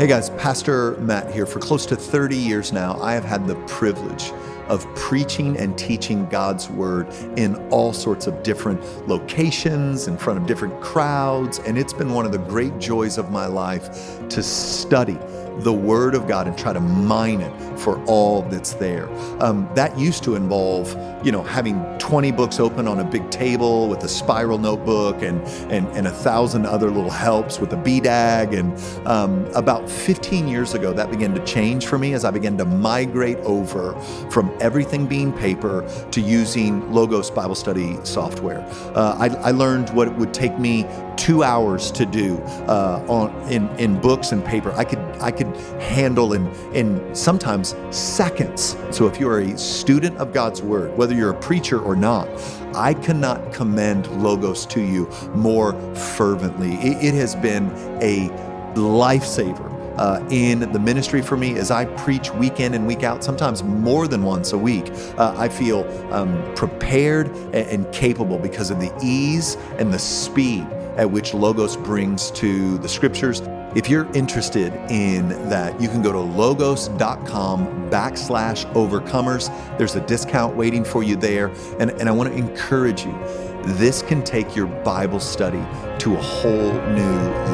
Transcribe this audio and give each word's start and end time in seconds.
Hey 0.00 0.06
guys, 0.06 0.30
Pastor 0.30 0.92
Matt 0.92 1.30
here. 1.30 1.44
For 1.44 1.58
close 1.58 1.84
to 1.84 1.94
30 1.94 2.34
years 2.34 2.72
now, 2.72 2.98
I 3.02 3.12
have 3.12 3.22
had 3.22 3.46
the 3.46 3.56
privilege 3.66 4.32
of 4.66 4.86
preaching 4.94 5.58
and 5.58 5.76
teaching 5.76 6.26
God's 6.30 6.70
word 6.70 7.06
in 7.36 7.56
all 7.68 7.92
sorts 7.92 8.26
of 8.26 8.42
different 8.42 8.80
locations, 9.06 10.08
in 10.08 10.16
front 10.16 10.38
of 10.38 10.46
different 10.46 10.80
crowds. 10.80 11.58
And 11.58 11.76
it's 11.76 11.92
been 11.92 12.14
one 12.14 12.24
of 12.24 12.32
the 12.32 12.38
great 12.38 12.78
joys 12.78 13.18
of 13.18 13.30
my 13.30 13.44
life 13.44 14.26
to 14.30 14.42
study 14.42 15.18
the 15.58 15.72
Word 15.72 16.14
of 16.14 16.26
God 16.26 16.46
and 16.46 16.56
try 16.56 16.72
to 16.72 16.80
mine 16.80 17.40
it 17.40 17.78
for 17.78 18.02
all 18.04 18.42
that's 18.42 18.74
there. 18.74 19.10
Um, 19.42 19.68
that 19.74 19.98
used 19.98 20.22
to 20.24 20.34
involve, 20.34 20.96
you 21.24 21.32
know, 21.32 21.42
having 21.42 21.82
20 21.98 22.32
books 22.32 22.60
open 22.60 22.86
on 22.88 23.00
a 23.00 23.04
big 23.04 23.30
table 23.30 23.88
with 23.88 24.02
a 24.04 24.08
spiral 24.08 24.58
notebook 24.58 25.22
and 25.22 25.40
and, 25.70 25.86
and 25.88 26.06
a 26.06 26.10
thousand 26.10 26.66
other 26.66 26.90
little 26.90 27.10
helps 27.10 27.58
with 27.58 27.72
a 27.72 27.76
BDAG. 27.76 28.58
And 28.58 29.06
um, 29.06 29.46
about 29.54 29.88
15 29.88 30.48
years 30.48 30.74
ago, 30.74 30.92
that 30.92 31.10
began 31.10 31.34
to 31.34 31.44
change 31.44 31.86
for 31.86 31.98
me 31.98 32.14
as 32.14 32.24
I 32.24 32.30
began 32.30 32.56
to 32.58 32.64
migrate 32.64 33.38
over 33.38 33.98
from 34.30 34.56
everything 34.60 35.06
being 35.06 35.32
paper 35.32 35.86
to 36.10 36.20
using 36.20 36.90
Logos 36.92 37.30
Bible 37.30 37.54
Study 37.54 37.98
software. 38.04 38.60
Uh, 38.94 39.16
I, 39.18 39.28
I 39.48 39.50
learned 39.50 39.90
what 39.90 40.08
it 40.08 40.14
would 40.14 40.34
take 40.34 40.58
me 40.58 40.84
two 41.20 41.44
hours 41.44 41.90
to 41.90 42.06
do 42.06 42.38
uh, 42.66 43.04
on 43.06 43.30
in 43.52 43.68
in 43.78 44.00
books 44.00 44.32
and 44.32 44.42
paper. 44.42 44.72
I 44.72 44.84
could 44.84 44.98
I 45.20 45.30
could 45.30 45.54
handle 45.78 46.32
in 46.32 46.46
in 46.72 47.14
sometimes 47.14 47.76
seconds. 47.90 48.74
So 48.90 49.06
if 49.06 49.20
you're 49.20 49.40
a 49.40 49.58
student 49.58 50.16
of 50.16 50.32
God's 50.32 50.62
word, 50.62 50.96
whether 50.96 51.14
you're 51.14 51.30
a 51.30 51.40
preacher 51.40 51.78
or 51.78 51.94
not, 51.94 52.26
I 52.74 52.94
cannot 52.94 53.52
commend 53.52 54.06
Logos 54.22 54.64
to 54.66 54.80
you 54.80 55.10
more 55.34 55.74
fervently. 55.94 56.72
It, 56.76 57.04
it 57.08 57.14
has 57.14 57.36
been 57.36 57.66
a 58.00 58.30
lifesaver. 58.74 59.68
Uh, 59.98 60.26
in 60.30 60.60
the 60.72 60.78
ministry 60.78 61.20
for 61.20 61.36
me 61.36 61.58
as 61.58 61.70
I 61.70 61.84
preach 61.84 62.32
week 62.32 62.58
in 62.58 62.72
and 62.72 62.86
week 62.86 63.02
out, 63.02 63.22
sometimes 63.22 63.62
more 63.62 64.08
than 64.08 64.22
once 64.22 64.52
a 64.52 64.56
week. 64.56 64.90
Uh, 65.18 65.34
I 65.36 65.50
feel 65.50 65.84
um, 66.10 66.42
prepared 66.54 67.26
and, 67.52 67.54
and 67.54 67.92
capable 67.92 68.38
because 68.38 68.70
of 68.70 68.80
the 68.80 68.90
ease 69.02 69.58
and 69.76 69.92
the 69.92 69.98
speed 69.98 70.66
at 71.00 71.10
which 71.10 71.32
Logos 71.32 71.78
brings 71.78 72.30
to 72.32 72.76
the 72.78 72.88
scriptures. 72.88 73.40
If 73.74 73.88
you're 73.88 74.06
interested 74.12 74.74
in 74.90 75.30
that, 75.48 75.80
you 75.80 75.88
can 75.88 76.02
go 76.02 76.12
to 76.12 76.18
logos.com 76.18 77.88
backslash 77.88 78.70
overcomers. 78.74 79.48
There's 79.78 79.96
a 79.96 80.06
discount 80.06 80.56
waiting 80.56 80.84
for 80.84 81.02
you 81.02 81.16
there. 81.16 81.46
And, 81.78 81.90
and 81.92 82.06
I 82.06 82.12
want 82.12 82.30
to 82.30 82.36
encourage 82.36 83.06
you 83.06 83.18
this 83.64 84.02
can 84.02 84.22
take 84.22 84.54
your 84.54 84.66
Bible 84.66 85.20
study 85.20 85.64
to 86.00 86.16
a 86.16 86.20
whole 86.20 86.72
new 86.90 87.49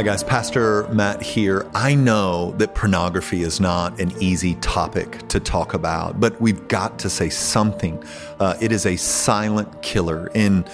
Hi, 0.00 0.04
guys. 0.04 0.24
Pastor 0.24 0.88
Matt 0.88 1.20
here. 1.20 1.70
I 1.74 1.94
know 1.94 2.52
that 2.52 2.74
pornography 2.74 3.42
is 3.42 3.60
not 3.60 4.00
an 4.00 4.12
easy 4.18 4.54
topic 4.62 5.28
to 5.28 5.38
talk 5.38 5.74
about, 5.74 6.18
but 6.18 6.40
we've 6.40 6.66
got 6.68 6.98
to 7.00 7.10
say 7.10 7.28
something. 7.28 8.02
Uh, 8.38 8.56
it 8.62 8.72
is 8.72 8.86
a 8.86 8.96
silent 8.96 9.82
killer. 9.82 10.28
In 10.28 10.64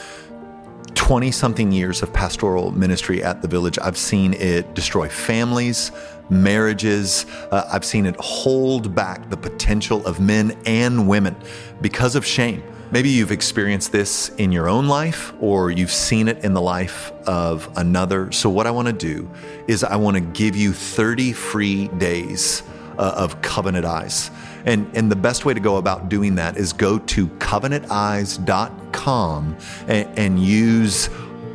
20 0.95 1.33
something 1.33 1.73
years 1.73 2.05
of 2.05 2.13
pastoral 2.13 2.71
ministry 2.71 3.21
at 3.21 3.43
the 3.43 3.49
village, 3.49 3.81
I've 3.81 3.99
seen 3.99 4.33
it 4.35 4.75
destroy 4.75 5.09
families, 5.09 5.91
marriages. 6.31 7.27
Uh, 7.51 7.69
I've 7.69 7.85
seen 7.85 8.07
it 8.07 8.15
hold 8.21 8.95
back 8.95 9.29
the 9.29 9.37
potential 9.37 10.07
of 10.07 10.21
men 10.21 10.57
and 10.67 11.09
women 11.09 11.35
because 11.81 12.15
of 12.15 12.25
shame. 12.25 12.63
Maybe 12.93 13.09
you've 13.09 13.33
experienced 13.33 13.91
this 13.91 14.29
in 14.31 14.53
your 14.53 14.69
own 14.69 14.87
life 14.87 15.33
or 15.41 15.73
you've 15.73 15.91
seen 15.91 16.29
it 16.29 16.45
in 16.45 16.55
the 16.55 16.61
life 16.61 17.11
of 17.27 17.69
another. 17.77 18.31
So, 18.31 18.49
what 18.49 18.69
I 18.69 18.71
want 18.71 18.87
to 18.87 18.95
do 18.95 19.29
is, 19.67 19.83
I 19.83 19.97
want 19.97 20.17
to 20.17 20.21
give 20.21 20.55
you 20.55 20.73
30 20.73 21.33
free 21.33 21.89
days 21.89 22.63
uh, 22.97 23.15
of 23.17 23.43
Covenant 23.43 23.85
Eyes. 23.85 24.31
And, 24.67 24.89
and 24.97 25.11
the 25.11 25.17
best 25.17 25.45
way 25.45 25.53
to 25.53 25.59
go 25.61 25.79
about 25.79 26.09
doing 26.09 26.37
that 26.37 26.57
is 26.57 26.73
go 26.73 26.99
to 26.99 27.27
covenanteyes.com 27.27 29.57
and, 29.89 30.19
and 30.19 30.41
use 30.41 31.09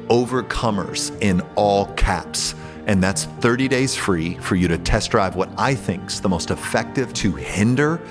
overcomers 0.09 1.17
in 1.21 1.39
all 1.55 1.85
caps. 1.93 2.55
And 2.87 3.01
that's 3.01 3.23
30 3.25 3.69
days 3.69 3.95
free 3.95 4.33
for 4.35 4.55
you 4.55 4.67
to 4.67 4.77
test 4.77 5.11
drive 5.11 5.35
what 5.35 5.49
I 5.57 5.75
think 5.75 6.07
is 6.07 6.19
the 6.19 6.27
most 6.29 6.51
effective 6.51 7.13
to 7.15 7.33
hinder 7.35 8.01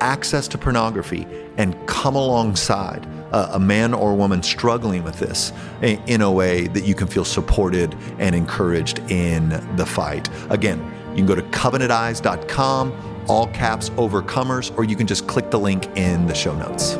access 0.00 0.48
to 0.48 0.58
pornography 0.58 1.26
and 1.56 1.74
come 1.86 2.16
alongside 2.16 3.06
uh, 3.32 3.50
a 3.52 3.58
man 3.58 3.94
or 3.94 4.14
woman 4.14 4.42
struggling 4.42 5.02
with 5.02 5.18
this 5.18 5.52
in 5.82 6.20
a 6.22 6.30
way 6.30 6.66
that 6.68 6.84
you 6.84 6.94
can 6.94 7.06
feel 7.06 7.24
supported 7.24 7.94
and 8.18 8.34
encouraged 8.34 8.98
in 9.10 9.48
the 9.76 9.86
fight. 9.86 10.28
Again, 10.50 10.78
you 11.10 11.16
can 11.16 11.26
go 11.26 11.34
to 11.34 11.42
covenanteyes.com, 11.42 13.24
all 13.28 13.46
caps 13.48 13.90
overcomers, 13.90 14.76
or 14.76 14.84
you 14.84 14.96
can 14.96 15.06
just 15.06 15.26
click 15.26 15.50
the 15.50 15.58
link 15.58 15.86
in 15.96 16.26
the 16.26 16.34
show 16.34 16.54
notes. 16.56 16.96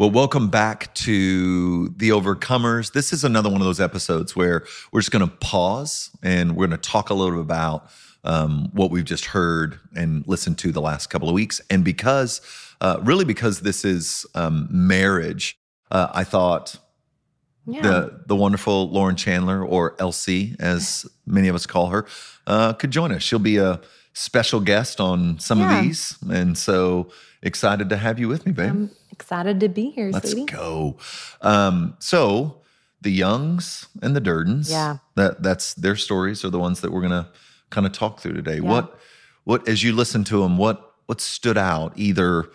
Well, 0.00 0.10
welcome 0.10 0.48
back 0.48 0.94
to 0.94 1.90
The 1.90 2.08
Overcomers. 2.08 2.92
This 2.92 3.12
is 3.12 3.22
another 3.22 3.50
one 3.50 3.60
of 3.60 3.66
those 3.66 3.80
episodes 3.80 4.34
where 4.34 4.64
we're 4.90 5.00
just 5.02 5.10
going 5.10 5.28
to 5.28 5.36
pause 5.36 6.08
and 6.22 6.56
we're 6.56 6.68
going 6.68 6.80
to 6.80 6.90
talk 6.90 7.10
a 7.10 7.14
little 7.14 7.34
bit 7.34 7.42
about 7.42 7.90
um, 8.24 8.70
what 8.72 8.90
we've 8.90 9.04
just 9.04 9.26
heard 9.26 9.78
and 9.94 10.26
listened 10.26 10.56
to 10.60 10.72
the 10.72 10.80
last 10.80 11.08
couple 11.08 11.28
of 11.28 11.34
weeks. 11.34 11.60
And 11.68 11.84
because, 11.84 12.40
uh, 12.80 12.98
really, 13.02 13.26
because 13.26 13.60
this 13.60 13.84
is 13.84 14.24
um, 14.34 14.68
marriage, 14.70 15.58
uh, 15.90 16.08
I 16.14 16.24
thought 16.24 16.78
yeah. 17.66 17.82
the 17.82 18.22
the 18.24 18.36
wonderful 18.36 18.88
Lauren 18.88 19.16
Chandler, 19.16 19.62
or 19.62 19.96
LC, 19.96 20.58
as 20.58 21.04
many 21.26 21.48
of 21.48 21.54
us 21.54 21.66
call 21.66 21.88
her, 21.88 22.06
uh, 22.46 22.72
could 22.72 22.90
join 22.90 23.12
us. 23.12 23.22
She'll 23.22 23.38
be 23.38 23.58
a 23.58 23.78
special 24.14 24.60
guest 24.60 24.98
on 24.98 25.38
some 25.38 25.58
yeah. 25.58 25.76
of 25.76 25.84
these, 25.84 26.16
and 26.30 26.56
so 26.56 27.10
excited 27.42 27.90
to 27.90 27.98
have 27.98 28.18
you 28.18 28.28
with 28.28 28.46
me, 28.46 28.52
babe. 28.52 28.70
Um, 28.70 28.90
excited 29.20 29.60
to 29.60 29.68
be 29.68 29.90
here, 29.90 30.10
Let's 30.10 30.30
sweetie. 30.30 30.52
go. 30.52 30.96
Um, 31.42 31.94
so 31.98 32.60
the 33.02 33.10
Youngs 33.10 33.86
and 34.02 34.16
the 34.16 34.20
Durdens. 34.20 34.70
Yeah. 34.70 34.98
That 35.14 35.42
that's 35.42 35.74
their 35.74 35.96
stories 35.96 36.44
are 36.44 36.50
the 36.50 36.58
ones 36.58 36.80
that 36.80 36.92
we're 36.92 37.02
gonna 37.02 37.28
kind 37.70 37.86
of 37.86 37.92
talk 37.92 38.20
through 38.20 38.34
today. 38.34 38.56
Yeah. 38.56 38.68
What 38.70 38.98
what 39.44 39.68
as 39.68 39.82
you 39.82 39.92
listen 39.92 40.24
to 40.24 40.42
them, 40.42 40.56
what 40.58 40.94
what 41.06 41.20
stood 41.20 41.58
out 41.58 41.92
either 41.96 42.46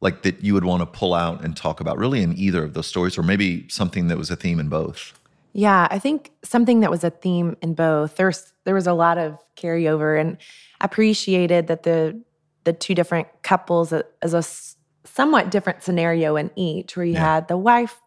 like 0.00 0.22
that 0.22 0.44
you 0.44 0.54
would 0.54 0.64
want 0.64 0.80
to 0.80 0.86
pull 0.86 1.14
out 1.14 1.44
and 1.44 1.56
talk 1.56 1.80
about 1.80 1.98
really 1.98 2.22
in 2.22 2.36
either 2.38 2.64
of 2.64 2.74
those 2.74 2.86
stories, 2.86 3.18
or 3.18 3.22
maybe 3.22 3.68
something 3.68 4.08
that 4.08 4.16
was 4.16 4.30
a 4.30 4.36
theme 4.36 4.60
in 4.60 4.68
both? 4.68 5.12
Yeah, 5.52 5.88
I 5.90 5.98
think 5.98 6.30
something 6.44 6.80
that 6.80 6.90
was 6.90 7.02
a 7.02 7.10
theme 7.10 7.56
in 7.62 7.74
both. 7.74 8.16
There's 8.16 8.52
there 8.64 8.74
was 8.74 8.86
a 8.86 8.92
lot 8.92 9.18
of 9.18 9.38
carryover 9.56 10.20
and 10.20 10.38
appreciated 10.80 11.66
that 11.66 11.82
the 11.82 12.20
the 12.64 12.72
two 12.72 12.94
different 12.94 13.26
couples 13.42 13.92
as 14.22 14.34
a 14.34 14.42
somewhat 15.14 15.50
different 15.50 15.82
scenario 15.82 16.36
in 16.36 16.50
each, 16.56 16.96
where 16.96 17.06
you 17.06 17.14
yeah. 17.14 17.34
had 17.34 17.48
the 17.48 17.56
wife 17.56 17.98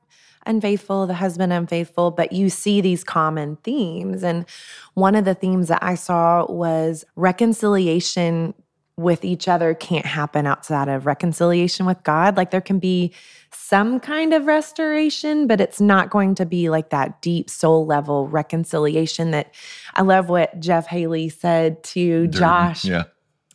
unfaithful, 0.46 1.08
the 1.08 1.14
husband 1.14 1.54
unfaithful, 1.54 2.12
but 2.12 2.32
you 2.32 2.50
see 2.50 2.82
these 2.82 3.04
common 3.04 3.58
themes. 3.58 4.24
And 4.24 4.46
one 4.94 5.16
of 5.16 5.26
the 5.26 5.36
themes 5.36 5.68
that 5.68 5.84
I 5.84 5.96
saw 5.96 6.46
was 6.52 7.06
reconciliation 7.16 8.54
with 8.98 9.24
each 9.26 9.48
other 9.48 9.74
can't 9.74 10.06
happen 10.06 10.46
outside 10.46 10.88
of 10.88 11.06
reconciliation 11.06 11.86
with 11.86 12.04
God. 12.04 12.38
Like 12.38 12.52
there 12.52 12.62
can 12.62 12.80
be 12.80 13.14
some 13.52 14.00
kind 14.00 14.34
of 14.34 14.46
restoration, 14.46 15.48
but 15.48 15.60
it's 15.60 15.82
not 15.82 16.10
going 16.10 16.36
to 16.36 16.46
be 16.46 16.70
like 16.70 16.90
that 16.90 17.22
deep 17.22 17.50
soul 17.50 17.86
level 17.86 18.28
reconciliation 18.28 19.32
that 19.32 19.54
I 19.96 20.02
love 20.02 20.30
what 20.30 20.60
Jeff 20.60 20.88
Haley 20.88 21.30
said 21.30 21.84
to 21.86 22.28
Durden. 22.28 22.32
Josh. 22.32 22.86
Yeah 22.86 23.06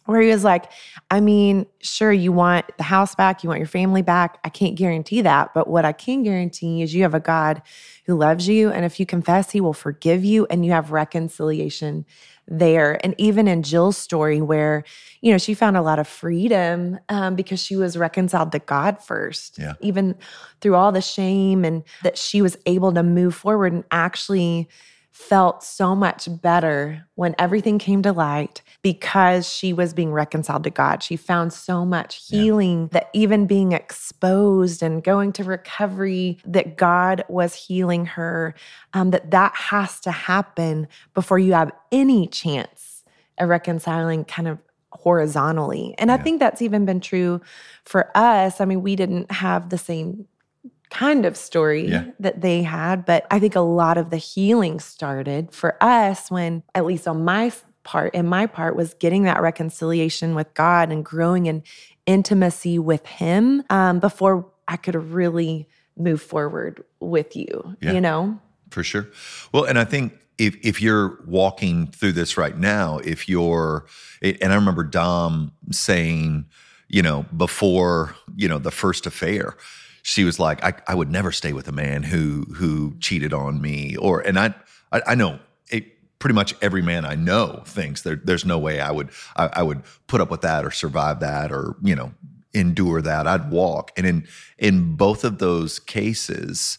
where 0.07 0.21
he 0.21 0.29
was 0.29 0.45
like, 0.45 0.71
I 1.11 1.21
mean, 1.21 1.67
sure, 1.81 2.13
you 2.13 2.33
want 2.33 2.65
the 2.79 2.85
house 2.85 3.15
back, 3.15 3.43
you 3.43 3.49
want 3.49 3.61
your 3.61 3.69
family 3.69 4.03
back. 4.03 4.39
I 4.45 4.49
can't 4.49 4.77
guarantee 4.77 5.21
that. 5.23 5.53
But 5.55 5.69
what 5.69 5.85
I 5.85 5.93
can 5.93 6.23
guarantee 6.23 6.83
is 6.83 6.95
you 6.95 7.03
have 7.03 7.15
a 7.15 7.21
God 7.21 7.63
who 8.07 8.17
loves 8.17 8.49
you. 8.49 8.71
And 8.71 8.85
if 8.85 8.99
you 8.99 9.07
confess, 9.07 9.51
he 9.51 9.61
will 9.61 9.75
forgive 9.75 10.25
you 10.25 10.47
and 10.49 10.65
you 10.65 10.73
have 10.73 10.91
reconciliation 10.93 12.07
there. 12.49 13.05
And 13.05 13.15
even 13.19 13.49
in 13.49 13.63
Jill's 13.63 13.97
story, 13.97 14.41
where, 14.41 14.85
you 15.21 15.33
know, 15.33 15.39
she 15.39 15.55
found 15.55 15.77
a 15.77 15.83
lot 15.83 15.99
of 15.99 16.07
freedom 16.07 16.99
um, 17.09 17.35
because 17.35 17.61
she 17.61 17.77
was 17.77 17.97
reconciled 17.97 18.53
to 18.53 18.61
God 18.61 19.03
first, 19.03 19.59
yeah. 19.59 19.75
even 19.81 20.15
through 20.61 20.77
all 20.77 20.93
the 20.93 21.01
shame, 21.01 21.65
and 21.65 21.83
that 22.05 22.17
she 22.17 22.43
was 22.43 22.57
able 22.67 22.93
to 22.93 23.03
move 23.03 23.35
forward 23.35 23.73
and 23.73 23.85
actually 23.91 24.69
felt 25.17 25.65
so 25.65 25.97
much 25.97 26.29
better 26.43 27.03
when 27.15 27.35
everything 27.39 27.79
came 27.79 28.03
to 28.03 28.13
light 28.13 28.61
because 28.83 29.49
she 29.49 29.73
was 29.73 29.95
being 29.95 30.13
reconciled 30.13 30.63
to 30.63 30.69
God. 30.69 31.03
She 31.03 31.17
found 31.17 31.55
so 31.55 31.87
much 31.87 32.29
healing 32.29 32.83
yeah. 32.83 32.89
that 32.93 33.11
even 33.15 33.47
being 33.47 33.73
exposed 33.73 34.83
and 34.83 35.03
going 35.03 35.33
to 35.33 35.43
recovery, 35.43 36.37
that 36.45 36.77
God 36.77 37.25
was 37.31 37.55
healing 37.55 38.05
her, 38.05 38.55
um, 38.93 39.11
that 39.11 39.31
that 39.31 39.57
has 39.57 40.01
to 40.01 40.11
happen 40.11 40.87
before 41.15 41.39
you 41.39 41.55
have 41.55 41.73
any 41.91 42.27
chance 42.27 43.03
of 43.39 43.49
reconciling 43.49 44.27
kind 44.27 44.47
of 44.47 44.59
horizontally. 44.93 45.95
And 45.97 46.09
yeah. 46.09 46.15
I 46.15 46.19
think 46.19 46.41
that's 46.41 46.61
even 46.61 46.85
been 46.85 47.01
true 47.01 47.41
for 47.85 48.11
us. 48.15 48.61
I 48.61 48.67
mean, 48.67 48.83
we 48.83 48.97
didn't 48.97 49.31
have 49.33 49.71
the 49.71 49.79
same 49.79 50.27
kind 50.91 51.27
of 51.27 51.37
story 51.37 51.89
yeah. 51.89 52.05
that 52.21 52.41
they 52.41 52.63
had. 52.63 53.05
But 53.05 53.27
I 53.31 53.39
think 53.39 53.55
a 53.55 53.61
lot 53.61 53.99
of 53.99 54.11
the 54.11 54.17
healing 54.17 54.81
started 54.81 55.53
for 55.53 55.83
us 55.83 56.31
when, 56.31 56.63
at 56.75 56.85
least 56.85 57.09
on 57.09 57.25
my 57.25 57.53
part, 57.85 58.15
in 58.15 58.27
my 58.27 58.47
part, 58.47 58.77
was 58.77 58.95
getting 58.95 59.25
that 59.25 59.41
reconciliation 59.41 60.35
with 60.35 60.53
God 60.55 60.91
and 60.91 61.05
growing 61.05 61.47
in 61.47 61.63
intimacy 62.07 62.79
with 62.79 63.05
Him 63.07 63.63
um, 63.71 64.01
before 64.01 64.51
I 64.69 64.77
could 64.77 64.95
really 64.95 65.69
move 65.97 66.21
forward 66.21 66.85
with 67.01 67.37
you, 67.37 67.77
yeah, 67.81 67.93
you 67.93 68.01
know? 68.01 68.39
For 68.71 68.83
sure. 68.83 69.09
Well, 69.53 69.65
and 69.65 69.79
I 69.79 69.85
think 69.85 70.13
if 70.39 70.57
if 70.63 70.83
you're 70.83 71.19
walking 71.27 71.87
through 71.89 72.13
this 72.13 72.37
right 72.37 72.57
now, 72.57 72.99
if 72.99 73.29
you're, 73.29 73.87
and 74.23 74.53
I 74.53 74.55
remember 74.55 74.85
Dom 74.85 75.53
saying, 75.71 76.47
you 76.89 77.03
know, 77.03 77.25
before, 77.37 78.15
you 78.37 78.49
know, 78.49 78.59
the 78.59 78.71
first 78.71 79.07
affair, 79.07 79.57
she 80.07 80.23
was 80.23 80.39
like, 80.39 80.63
I, 80.63 80.73
I 80.87 80.95
would 80.95 81.11
never 81.11 81.33
stay 81.33 81.53
with 81.53 81.67
a 81.67 81.73
man 81.73 82.05
who 82.05 82.43
who 82.55 82.95
cheated 83.01 83.33
on 83.33 83.61
me. 83.61 83.97
Or 83.97 84.21
and 84.21 84.39
I 84.39 84.55
I, 84.93 85.03
I 85.09 85.15
know 85.17 85.41
it, 85.69 85.85
pretty 86.21 86.35
much 86.35 86.55
every 86.63 86.81
man 86.81 87.05
I 87.05 87.17
know 87.17 87.65
thinks 87.67 88.03
there, 88.03 88.15
there's 88.15 88.45
no 88.45 88.57
way 88.57 88.81
I 88.81 88.93
would 88.93 89.11
I, 89.35 89.51
I 89.55 89.63
would 89.65 89.83
put 90.07 90.21
up 90.21 90.31
with 90.31 90.43
that 90.43 90.65
or 90.65 90.71
survive 90.71 91.19
that 91.21 91.51
or 91.51 91.75
you 91.83 91.97
know 91.97 92.13
endure 92.55 93.03
that. 93.03 93.27
I'd 93.27 93.51
walk. 93.51 93.91
And 93.97 94.07
in 94.07 94.29
in 94.59 94.95
both 94.95 95.25
of 95.25 95.39
those 95.39 95.81
cases, 95.81 96.79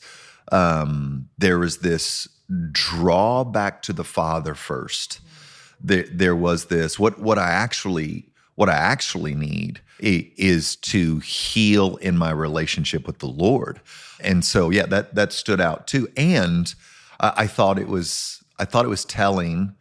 um, 0.53 1.27
there 1.37 1.59
was 1.59 1.79
this 1.79 2.29
draw 2.71 3.43
back 3.43 3.81
to 3.83 3.93
the 3.93 4.05
father 4.05 4.55
first. 4.55 5.19
There, 5.81 6.05
there 6.09 6.35
was 6.35 6.67
this 6.67 6.97
what 6.97 7.19
what 7.19 7.37
I 7.37 7.49
actually 7.49 8.29
what 8.57 8.69
I 8.69 8.73
actually 8.73 9.35
need 9.35 9.81
is 9.99 10.75
to 10.77 11.19
heal 11.19 11.97
in 11.97 12.17
my 12.17 12.31
relationship 12.31 13.05
with 13.05 13.19
the 13.19 13.27
Lord. 13.27 13.79
And 14.19 14.43
so, 14.43 14.71
yeah, 14.71 14.87
that 14.87 15.13
that 15.13 15.31
stood 15.31 15.61
out 15.61 15.85
too. 15.85 16.07
And 16.17 16.73
I, 17.19 17.33
I 17.37 17.47
thought 17.47 17.77
it 17.77 17.87
was 17.87 18.43
I 18.57 18.65
thought 18.65 18.83
it 18.83 18.89
was 18.89 19.05
telling 19.05 19.75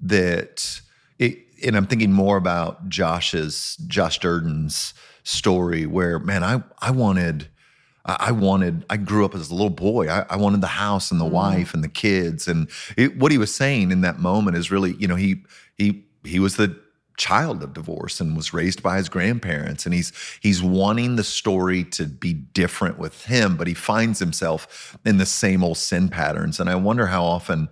that 0.00 0.82
it, 1.18 1.38
and 1.64 1.74
I'm 1.74 1.86
thinking 1.86 2.12
more 2.12 2.36
about 2.36 2.90
Josh's 2.90 3.78
Josh 3.86 4.18
Durden's 4.18 4.92
story 5.24 5.86
where 5.86 6.18
man, 6.18 6.44
I 6.44 6.62
I 6.80 6.90
wanted 6.90 7.48
I 8.04 8.32
wanted, 8.32 8.86
I 8.88 8.96
grew 8.96 9.26
up 9.26 9.34
as 9.34 9.50
a 9.50 9.54
little 9.54 9.68
boy. 9.68 10.08
I, 10.08 10.24
I 10.30 10.36
wanted 10.36 10.62
the 10.62 10.66
house 10.66 11.10
and 11.10 11.20
the 11.20 11.26
mm. 11.26 11.30
wife 11.30 11.74
and 11.74 11.84
the 11.84 11.88
kids. 11.88 12.48
And 12.48 12.70
it, 12.96 13.18
what 13.18 13.32
he 13.32 13.36
was 13.36 13.54
saying 13.54 13.90
in 13.90 14.00
that 14.00 14.18
moment 14.18 14.56
is 14.56 14.70
really, 14.70 14.94
you 14.94 15.06
know, 15.06 15.14
he, 15.14 15.42
he, 15.76 16.04
he 16.24 16.38
was 16.38 16.56
the 16.56 16.74
child 17.18 17.62
of 17.62 17.74
divorce 17.74 18.20
and 18.20 18.36
was 18.36 18.54
raised 18.54 18.82
by 18.82 18.96
his 18.96 19.08
grandparents 19.08 19.84
and 19.84 19.94
he's 19.94 20.12
he's 20.40 20.62
wanting 20.62 21.16
the 21.16 21.24
story 21.24 21.84
to 21.84 22.06
be 22.06 22.32
different 22.32 22.98
with 22.98 23.26
him 23.26 23.56
but 23.56 23.66
he 23.66 23.74
finds 23.74 24.18
himself 24.18 24.96
in 25.04 25.18
the 25.18 25.26
same 25.26 25.62
old 25.62 25.76
sin 25.76 26.08
patterns. 26.08 26.60
And 26.60 26.70
i 26.70 26.74
wonder 26.74 27.06
how 27.06 27.24
often 27.24 27.68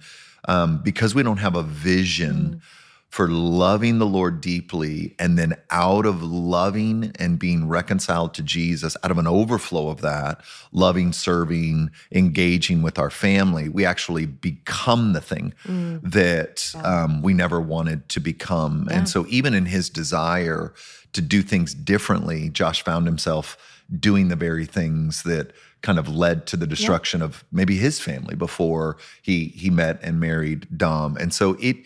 um, 0.49 0.83
because 0.83 1.15
we 1.15 1.23
don't 1.23 1.39
have 1.39 1.57
a 1.57 1.63
vision 1.63 2.61
mm 2.61 2.86
for 3.09 3.29
loving 3.29 3.99
the 3.99 4.07
Lord 4.07 4.41
deeply 4.41 5.15
and 5.19 5.39
then 5.39 5.57
out 5.71 6.05
of 6.05 6.23
loving 6.23 7.13
and 7.19 7.39
being 7.39 7.67
reconciled 7.69 8.35
to 8.35 8.43
Jesus, 8.43 8.97
out 9.03 9.11
of 9.11 9.19
an 9.19 9.27
overflow 9.27 9.89
of 9.89 10.03
that, 10.03 10.43
loving, 10.73 11.13
serving, 11.13 11.91
engaging 12.13 12.83
with 12.83 12.99
our 12.99 13.11
family, 13.11 13.69
we 13.69 13.85
actually 13.87 14.27
become 14.27 15.13
the 15.13 15.21
thing 15.21 15.55
mm. 15.65 16.01
that 16.03 16.73
yeah. 16.75 17.05
um, 17.05 17.23
we 17.23 17.33
never 17.33 17.61
wanted 17.61 18.09
to 18.11 18.21
become. 18.21 18.87
Yeah. 18.91 18.99
And 18.99 19.09
so, 19.09 19.25
even 19.29 19.55
in 19.55 19.67
his 19.67 19.89
desire 19.89 20.75
to 21.13 21.23
do 21.23 21.43
things 21.43 21.75
differently, 21.75 22.51
Josh 22.51 22.83
found 22.83 23.07
himself 23.07 23.57
doing 23.99 24.29
the 24.29 24.37
very 24.37 24.67
things 24.67 25.23
that 25.23 25.53
kind 25.87 25.99
of 25.99 26.09
led 26.09 26.47
to 26.49 26.57
the 26.57 26.67
destruction 26.67 27.21
yeah. 27.21 27.27
of 27.27 27.45
maybe 27.53 27.77
his 27.77 28.01
family 28.01 28.35
before 28.35 28.97
he 29.23 29.37
he 29.63 29.71
met 29.71 29.97
and 30.03 30.19
married 30.19 30.67
Dom. 30.77 31.17
And 31.17 31.33
so 31.33 31.57
it 31.61 31.77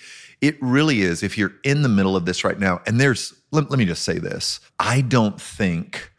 it 0.40 0.56
really 0.62 1.02
is, 1.02 1.22
if 1.22 1.36
you're 1.36 1.52
in 1.64 1.82
the 1.82 1.88
middle 1.88 2.16
of 2.16 2.24
this 2.24 2.44
right 2.44 2.58
now, 2.58 2.80
and 2.86 2.98
there's, 2.98 3.34
let, 3.50 3.68
let 3.70 3.78
me 3.78 3.84
just 3.84 4.02
say 4.02 4.18
this 4.18 4.60
I 4.78 5.02
don't 5.02 5.38
think 5.38 6.10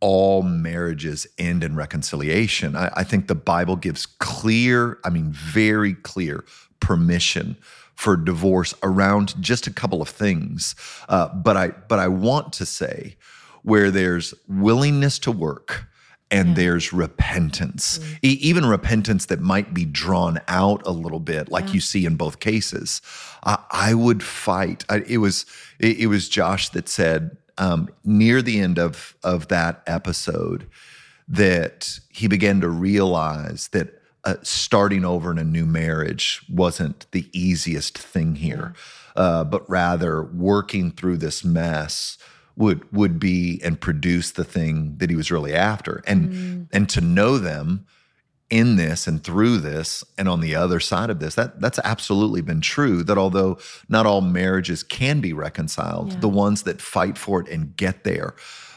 all 0.00 0.42
marriages 0.42 1.26
end 1.38 1.64
in 1.64 1.74
reconciliation. 1.74 2.76
I, 2.76 2.90
I 2.96 3.04
think 3.04 3.28
the 3.28 3.34
Bible 3.34 3.76
gives 3.76 4.04
clear, 4.04 4.98
I 5.02 5.08
mean, 5.08 5.32
very 5.32 5.94
clear 5.94 6.44
permission 6.80 7.56
for 7.94 8.14
divorce 8.14 8.74
around 8.82 9.34
just 9.40 9.66
a 9.66 9.72
couple 9.72 10.02
of 10.02 10.10
things. 10.10 10.74
Uh, 11.08 11.28
but 11.34 11.56
I 11.56 11.68
but 11.88 11.98
I 11.98 12.08
want 12.08 12.52
to 12.58 12.66
say 12.66 13.16
where 13.62 13.90
there's 13.90 14.34
willingness 14.46 15.18
to 15.20 15.32
work, 15.32 15.86
and 16.30 16.48
yeah. 16.48 16.54
there's 16.54 16.92
repentance, 16.92 17.98
mm. 17.98 18.18
e- 18.22 18.38
even 18.40 18.66
repentance 18.66 19.26
that 19.26 19.40
might 19.40 19.72
be 19.72 19.84
drawn 19.84 20.40
out 20.48 20.82
a 20.86 20.90
little 20.90 21.20
bit, 21.20 21.50
like 21.50 21.66
yeah. 21.68 21.74
you 21.74 21.80
see 21.80 22.04
in 22.04 22.16
both 22.16 22.40
cases. 22.40 23.00
I, 23.44 23.58
I 23.70 23.94
would 23.94 24.22
fight. 24.22 24.84
I, 24.88 25.04
it 25.06 25.18
was 25.18 25.46
it, 25.78 25.98
it, 26.00 26.06
was 26.06 26.28
Josh 26.28 26.70
that 26.70 26.88
said 26.88 27.36
um, 27.58 27.88
near 28.04 28.42
the 28.42 28.60
end 28.60 28.78
of 28.78 29.16
of 29.22 29.48
that 29.48 29.82
episode 29.86 30.66
that 31.28 31.98
he 32.08 32.28
began 32.28 32.60
to 32.60 32.68
realize 32.68 33.68
that 33.68 34.02
uh, 34.24 34.34
starting 34.42 35.04
over 35.04 35.30
in 35.30 35.38
a 35.38 35.44
new 35.44 35.66
marriage 35.66 36.42
wasn't 36.48 37.10
the 37.12 37.28
easiest 37.32 37.96
thing 37.96 38.34
here, 38.34 38.74
uh, 39.14 39.44
but 39.44 39.68
rather 39.70 40.22
working 40.22 40.90
through 40.90 41.16
this 41.16 41.44
mess 41.44 42.18
would 42.56 42.90
would 42.92 43.18
be 43.18 43.60
and 43.62 43.80
produce 43.80 44.32
the 44.32 44.44
thing 44.44 44.96
that 44.98 45.10
he 45.10 45.16
was 45.16 45.30
really 45.30 45.54
after 45.54 46.02
and 46.06 46.30
mm. 46.30 46.68
and 46.72 46.88
to 46.88 47.00
know 47.00 47.38
them 47.38 47.86
in 48.48 48.76
this 48.76 49.06
and 49.06 49.24
through 49.24 49.58
this 49.58 50.04
and 50.16 50.28
on 50.28 50.40
the 50.40 50.54
other 50.54 50.80
side 50.80 51.10
of 51.10 51.18
this 51.18 51.34
that 51.34 51.60
that's 51.60 51.80
absolutely 51.84 52.40
been 52.40 52.60
true 52.60 53.02
that 53.02 53.18
although 53.18 53.58
not 53.88 54.06
all 54.06 54.20
marriages 54.20 54.82
can 54.82 55.20
be 55.20 55.32
reconciled 55.32 56.12
yeah. 56.12 56.20
the 56.20 56.28
ones 56.28 56.62
that 56.62 56.80
fight 56.80 57.18
for 57.18 57.40
it 57.40 57.48
and 57.48 57.76
get 57.76 58.04
there 58.04 58.34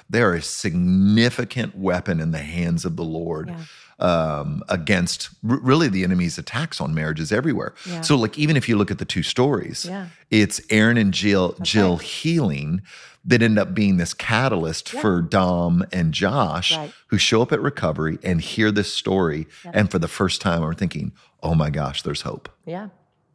they're 0.10 0.34
a 0.34 0.42
significant 0.42 1.76
weapon 1.76 2.20
in 2.20 2.32
the 2.32 2.40
hands 2.40 2.84
of 2.84 2.96
the 2.96 3.04
lord 3.04 3.50
yeah 3.50 3.64
um, 4.00 4.64
against 4.70 5.30
r- 5.48 5.60
really 5.60 5.88
the 5.88 6.04
enemy's 6.04 6.38
attacks 6.38 6.80
on 6.82 6.94
marriages 6.94 7.32
everywhere. 7.32 7.74
Yeah. 7.86 8.02
So, 8.02 8.16
like, 8.16 8.38
even 8.38 8.58
if 8.58 8.68
you 8.70 8.78
look 8.78 8.92
at 8.92 8.98
the 8.98 9.06
two 9.06 9.24
stories, 9.24 9.86
yeah. 9.86 10.08
it's 10.30 10.62
Aaron 10.70 10.98
and 10.98 11.14
Jill, 11.14 11.56
Jill 11.62 11.98
healing 11.98 12.82
that 13.26 13.42
end 13.42 13.60
up 13.60 13.74
being 13.74 13.98
this 13.98 14.14
catalyst 14.14 14.94
yeah. 14.94 15.02
for 15.02 15.22
Dom 15.22 15.86
and 15.92 16.14
Josh, 16.14 16.76
right. 16.76 16.92
who 17.08 17.18
show 17.18 17.42
up 17.42 17.52
at 17.52 17.62
recovery 17.62 18.18
and 18.24 18.42
hear 18.42 18.72
this 18.72 18.94
story. 18.94 19.46
And 19.66 19.92
for 19.92 20.00
the 20.00 20.08
first 20.08 20.42
time, 20.42 20.64
are 20.64 20.74
thinking, 20.74 21.12
oh 21.44 21.54
my 21.54 21.70
gosh, 21.70 22.02
there's 22.02 22.22
hope. 22.22 22.50
Yeah. 22.66 22.90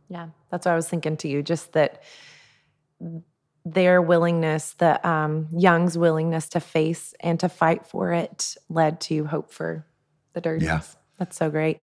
Yeah. 0.09 0.28
That's 0.50 0.66
what 0.66 0.73
I 0.73 0.76
was 0.76 0.88
thinking 0.88 1.16
to 1.18 1.28
you. 1.28 1.42
Just 1.42 1.73
that 1.73 2.02
their 3.64 4.00
willingness, 4.02 4.73
the 4.75 5.06
um, 5.06 5.49
Young's 5.56 5.97
willingness 5.97 6.49
to 6.50 6.61
face 6.61 7.14
and 7.21 7.38
to 7.40 7.49
fight 7.49 7.87
for 7.87 8.12
it 8.12 8.56
led 8.68 9.00
to 9.02 9.25
hope 9.26 9.50
for 9.50 9.87
the 10.35 10.41
Durdens. 10.41 10.64
Yeah. 10.64 10.83
That's 11.19 11.37
so 11.37 11.50
great. 11.50 11.81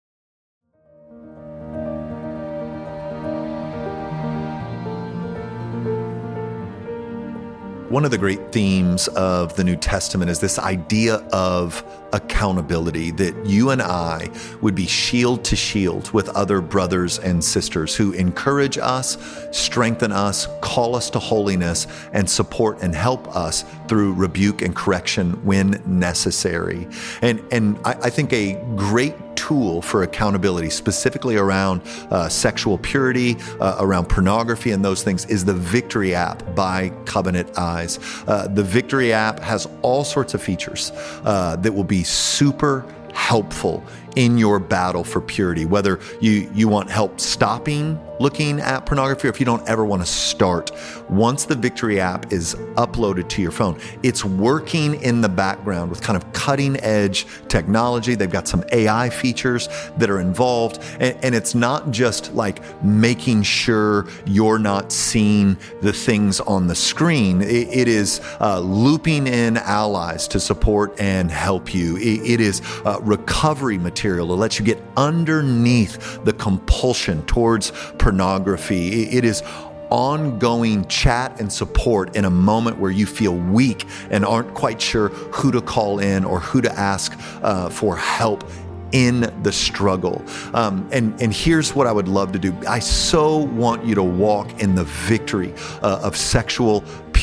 One 7.92 8.06
of 8.06 8.12
the 8.12 8.18
great 8.18 8.54
themes 8.54 9.10
of 9.10 9.54
the 9.58 9.66
New 9.66 9.76
Testament 9.76 10.32
is 10.32 10.40
this 10.40 10.58
idea 10.58 11.16
of 11.34 11.84
accountability 12.14 13.12
that 13.12 13.46
you 13.46 13.72
and 13.72 13.82
I 13.82 14.30
would 14.62 14.76
be 14.76 14.88
shield 14.88 15.44
to 15.44 15.58
shield 15.58 16.10
with 16.12 16.30
other 16.30 16.62
brothers 16.62 17.20
and 17.20 17.44
sisters 17.44 17.94
who 17.94 18.14
encourage 18.14 18.78
us, 18.78 19.18
strengthen 19.52 20.14
us, 20.14 20.48
call 20.62 20.96
us 20.96 21.10
to 21.10 21.20
holiness, 21.20 21.86
and 22.14 22.30
support 22.30 22.82
and 22.82 22.96
help 22.96 23.28
us 23.36 23.66
through 23.90 24.14
rebuke 24.14 24.62
and 24.62 24.74
correction 24.74 25.34
when 25.44 25.82
necessary. 25.86 26.88
And, 27.22 27.44
and 27.52 27.78
I, 27.84 27.92
I 28.04 28.10
think 28.10 28.32
a 28.32 28.54
great 28.78 29.16
tool 29.42 29.82
for 29.82 30.04
accountability, 30.04 30.70
specifically 30.70 31.36
around 31.36 31.82
uh, 32.12 32.30
sexual 32.30 32.78
purity, 32.78 33.36
uh, 33.60 33.78
around 33.80 34.08
pornography, 34.08 34.72
and 34.72 34.86
those 34.86 35.02
things, 35.04 35.26
is 35.26 35.44
the 35.44 35.54
Victory 35.54 36.14
app 36.14 36.56
by 36.56 36.90
Covenant 37.06 37.58
Eyes. 37.58 37.98
Uh, 38.28 38.48
the 38.48 38.64
Victory 38.64 39.12
app 39.12 39.40
has 39.40 39.68
all 39.82 40.04
sorts 40.04 40.36
of 40.36 40.44
features 40.44 40.92
uh, 41.26 41.56
that 41.56 41.74
will 41.74 41.84
be 41.84 42.04
super 42.04 42.86
helpful 43.14 43.84
in 44.16 44.38
your 44.38 44.60
battle 44.60 45.04
for 45.04 45.22
purity, 45.22 45.66
whether 45.66 46.00
you, 46.20 46.50
you 46.54 46.68
want 46.68 46.90
help 46.90 47.20
stopping 47.20 48.00
looking 48.22 48.60
at 48.60 48.86
pornography 48.86 49.28
or 49.28 49.32
if 49.32 49.40
you 49.40 49.46
don't 49.46 49.68
ever 49.68 49.84
want 49.84 50.02
to 50.02 50.06
start. 50.06 50.72
Once 51.10 51.46
the 51.46 51.56
Victory 51.56 52.00
app 52.00 52.32
is 52.32 52.54
uploaded 52.76 53.28
to 53.30 53.42
your 53.42 53.52
phone, 53.52 53.78
it's 54.04 54.24
working 54.24 55.02
in 55.02 55.22
the 55.22 55.30
background 55.30 55.90
with 55.90 56.02
kind 56.02 56.16
of 56.16 56.32
cutting 56.32 56.80
edge 56.82 57.26
technology. 57.48 58.14
They've 58.14 58.30
got 58.30 58.48
some 58.48 58.64
AI 58.72 59.10
features 59.10 59.68
that 59.98 60.10
are 60.10 60.20
involved. 60.20 60.80
And, 61.00 61.18
and 61.24 61.36
it's 61.36 61.56
not 61.56 61.90
just 61.90 62.34
like 62.36 62.62
making 62.84 63.44
sure 63.44 64.08
you're 64.26 64.60
not 64.60 64.92
seeing 64.92 65.58
the 65.82 65.92
things 65.92 66.40
on 66.42 66.68
the 66.68 66.76
screen, 66.76 67.42
it, 67.42 67.68
it 67.70 67.88
is 67.88 68.22
uh, 68.40 68.60
looping 68.60 69.26
in 69.26 69.58
allies 69.58 70.28
to 70.30 70.40
support 70.40 71.00
and 71.00 71.32
help 71.32 71.74
you. 71.74 71.98
it, 71.98 72.22
it 72.22 72.40
is 72.40 72.62
uh, 72.86 73.00
recovery 73.02 73.80
material 73.80 74.01
to 74.02 74.24
let 74.24 74.60
you 74.60 74.66
get 74.66 74.82
underneath 74.98 76.24
the 76.24 76.34
compulsion 76.34 77.26
towards 77.26 77.72
pornography 77.98 78.22
pornography. 78.22 79.04
It 79.04 79.26
is 79.26 79.42
ongoing 79.90 80.86
chat 80.88 81.40
and 81.40 81.52
support 81.52 82.16
in 82.16 82.26
a 82.26 82.30
moment 82.30 82.78
where 82.78 82.92
you 82.92 83.06
feel 83.06 83.36
weak 83.36 83.86
and 84.10 84.26
aren't 84.26 84.54
quite 84.54 84.82
sure 84.82 85.10
who 85.10 85.52
to 85.52 85.62
call 85.62 86.00
in 86.00 86.24
or 86.24 86.40
who 86.40 86.62
to 86.62 86.72
ask 86.72 87.18
uh, 87.42 87.70
for 87.70 87.98
help 87.98 88.44
in 88.92 89.22
the 89.44 89.52
struggle. 89.52 90.24
Um, 90.54 90.88
and, 90.92 91.20
and 91.22 91.34
here's 91.34 91.74
what 91.74 91.88
I 91.88 91.92
would 91.92 92.08
love 92.08 92.32
to 92.34 92.40
do 92.40 92.56
I 92.68 92.80
so 92.80 93.38
want 93.38 93.86
you 93.86 93.96
to 93.96 94.04
walk 94.04 94.62
in 94.62 94.76
the 94.76 94.84
victory 94.84 95.54
uh, 95.82 96.02
of 96.04 96.16
sexual 96.16 96.82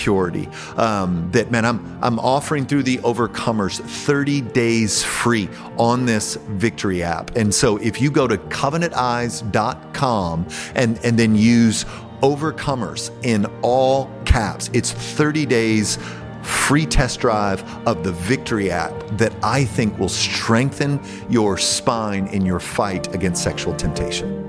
purity. 0.09 0.49
Um, 0.79 1.31
that, 1.33 1.51
man, 1.51 1.67
I'm, 1.67 1.99
I'm 2.03 2.19
offering 2.19 2.65
through 2.65 2.85
the 2.85 2.97
Overcomers 2.99 3.79
30 3.79 4.41
days 4.41 5.05
free 5.05 5.51
on 5.77 6.07
this 6.07 6.37
victory 6.37 7.03
app. 7.03 7.37
And 7.37 7.55
so 7.55 7.77
if 7.77 8.01
you 8.01 8.11
go 8.11 8.27
to 8.27 8.39
covenanteyes.com 8.39 10.49
and, 10.75 10.99
and 11.05 11.19
then 11.19 11.37
use 11.37 11.85
Overcomers 12.23 13.11
in 13.23 13.45
all 13.61 14.11
caps, 14.25 14.71
it's 14.73 14.93
30 14.93 15.45
days 15.45 15.99
free 16.43 16.87
test 16.87 17.21
drive 17.21 17.63
of 17.87 18.03
the 18.03 18.13
Victory 18.13 18.71
app 18.71 18.95
that 19.19 19.35
I 19.43 19.67
think 19.67 19.99
will 19.99 20.09
strengthen 20.09 21.03
your 21.29 21.59
spine 21.59 22.29
in 22.29 22.47
your 22.47 22.61
fight 22.61 23.15
against 23.15 23.43
sexual 23.43 23.77
temptation. 23.77 24.48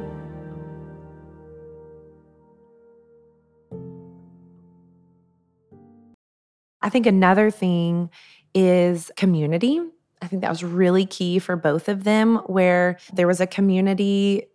I 6.89 6.91
think 6.91 7.05
another 7.05 7.51
thing 7.51 8.09
is 8.55 9.11
community. 9.15 9.79
I 10.23 10.27
think 10.27 10.41
that 10.41 10.49
was 10.49 10.63
really 10.63 11.05
key 11.05 11.37
for 11.37 11.55
both 11.55 11.87
of 11.87 12.03
them, 12.03 12.37
where 12.47 12.97
there 13.13 13.27
was 13.27 13.39
a 13.39 13.45
community 13.45 14.47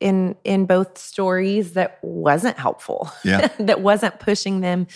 in 0.00 0.34
in 0.42 0.64
both 0.64 0.96
stories 0.96 1.74
that 1.74 1.98
wasn't 2.00 2.58
helpful, 2.58 3.10
yeah. 3.24 3.48
that 3.58 3.82
wasn't 3.82 4.18
pushing 4.20 4.62
them 4.62 4.86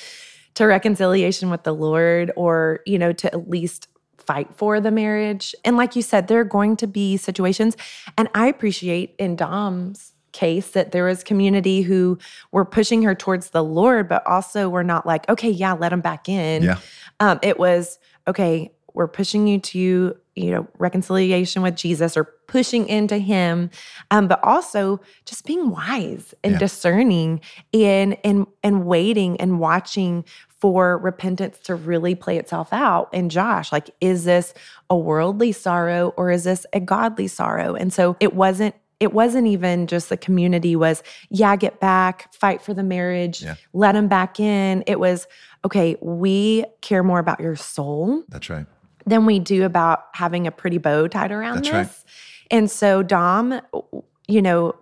to 0.54 0.64
reconciliation 0.64 1.50
with 1.50 1.64
the 1.64 1.74
Lord 1.74 2.32
or, 2.34 2.80
you 2.86 2.98
know, 2.98 3.12
to 3.12 3.26
at 3.30 3.46
least 3.46 3.88
fight 4.16 4.48
for 4.56 4.80
the 4.80 4.90
marriage. 4.90 5.54
And 5.66 5.76
like 5.76 5.96
you 5.96 6.00
said, 6.00 6.28
there 6.28 6.40
are 6.40 6.44
going 6.44 6.76
to 6.78 6.86
be 6.86 7.18
situations. 7.18 7.76
And 8.16 8.30
I 8.34 8.46
appreciate 8.46 9.14
in 9.18 9.36
Dom's 9.36 10.14
case 10.36 10.72
that 10.72 10.92
there 10.92 11.04
was 11.04 11.24
community 11.24 11.80
who 11.80 12.18
were 12.52 12.64
pushing 12.64 13.02
her 13.02 13.14
towards 13.14 13.50
the 13.50 13.64
Lord, 13.64 14.08
but 14.08 14.24
also 14.26 14.68
were 14.68 14.84
not 14.84 15.06
like, 15.06 15.28
okay, 15.30 15.50
yeah, 15.50 15.72
let 15.72 15.92
him 15.92 16.02
back 16.02 16.28
in. 16.28 16.62
Yeah. 16.62 16.78
Um, 17.20 17.38
it 17.42 17.58
was, 17.58 17.98
okay, 18.28 18.70
we're 18.92 19.08
pushing 19.08 19.46
you 19.46 19.58
to 19.60 20.16
you 20.34 20.50
know 20.50 20.66
reconciliation 20.78 21.62
with 21.62 21.76
jesus 21.76 22.16
or 22.16 22.24
pushing 22.46 22.88
into 22.88 23.18
him 23.18 23.70
um, 24.10 24.26
but 24.26 24.42
also 24.42 25.00
just 25.24 25.44
being 25.44 25.70
wise 25.70 26.34
and 26.42 26.54
yeah. 26.54 26.58
discerning 26.58 27.40
and 27.74 28.16
and 28.24 28.46
and 28.62 28.86
waiting 28.86 29.38
and 29.38 29.60
watching 29.60 30.24
for 30.60 30.96
repentance 30.98 31.58
to 31.58 31.74
really 31.74 32.14
play 32.14 32.38
itself 32.38 32.72
out 32.72 33.08
and 33.12 33.30
josh 33.30 33.70
like 33.70 33.90
is 34.00 34.24
this 34.24 34.54
a 34.88 34.96
worldly 34.96 35.52
sorrow 35.52 36.14
or 36.16 36.30
is 36.30 36.44
this 36.44 36.64
a 36.72 36.80
godly 36.80 37.28
sorrow 37.28 37.74
and 37.74 37.92
so 37.92 38.16
it 38.18 38.34
wasn't 38.34 38.74
it 38.98 39.12
wasn't 39.12 39.46
even 39.46 39.86
just 39.86 40.08
the 40.08 40.16
community 40.16 40.74
was 40.74 41.02
yeah 41.30 41.54
get 41.56 41.80
back 41.80 42.32
fight 42.32 42.62
for 42.62 42.74
the 42.74 42.82
marriage 42.82 43.42
yeah. 43.42 43.54
let 43.72 43.94
him 43.94 44.08
back 44.08 44.40
in 44.40 44.82
it 44.86 44.98
was 44.98 45.26
okay 45.64 45.96
we 46.00 46.64
care 46.80 47.02
more 47.02 47.18
about 47.18 47.40
your 47.40 47.56
soul 47.56 48.22
that's 48.28 48.48
right 48.48 48.66
than 49.06 49.24
we 49.24 49.38
do 49.38 49.64
about 49.64 50.04
having 50.12 50.46
a 50.46 50.50
pretty 50.50 50.78
bow 50.78 51.06
tied 51.06 51.30
around 51.30 51.64
That's 51.64 51.70
this. 51.70 52.04
Right. 52.04 52.58
And 52.58 52.70
so, 52.70 53.02
Dom, 53.02 53.60
you 54.28 54.42
know, 54.42 54.74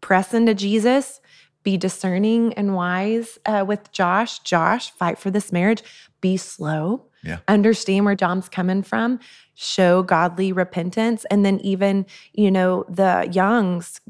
press 0.00 0.34
into 0.34 0.54
Jesus, 0.54 1.20
be 1.62 1.76
discerning 1.76 2.54
and 2.54 2.74
wise 2.74 3.38
uh, 3.46 3.64
with 3.66 3.92
Josh. 3.92 4.40
Josh, 4.40 4.90
fight 4.92 5.18
for 5.18 5.30
this 5.30 5.52
marriage, 5.52 5.82
be 6.20 6.36
slow. 6.36 7.07
Yeah. 7.22 7.38
Understand 7.48 8.04
where 8.04 8.14
Dom's 8.14 8.48
coming 8.48 8.82
from, 8.82 9.18
show 9.54 10.02
godly 10.02 10.52
repentance. 10.52 11.24
And 11.30 11.44
then, 11.44 11.60
even, 11.60 12.06
you 12.32 12.50
know, 12.50 12.84
the 12.88 13.28
Youngs 13.32 14.00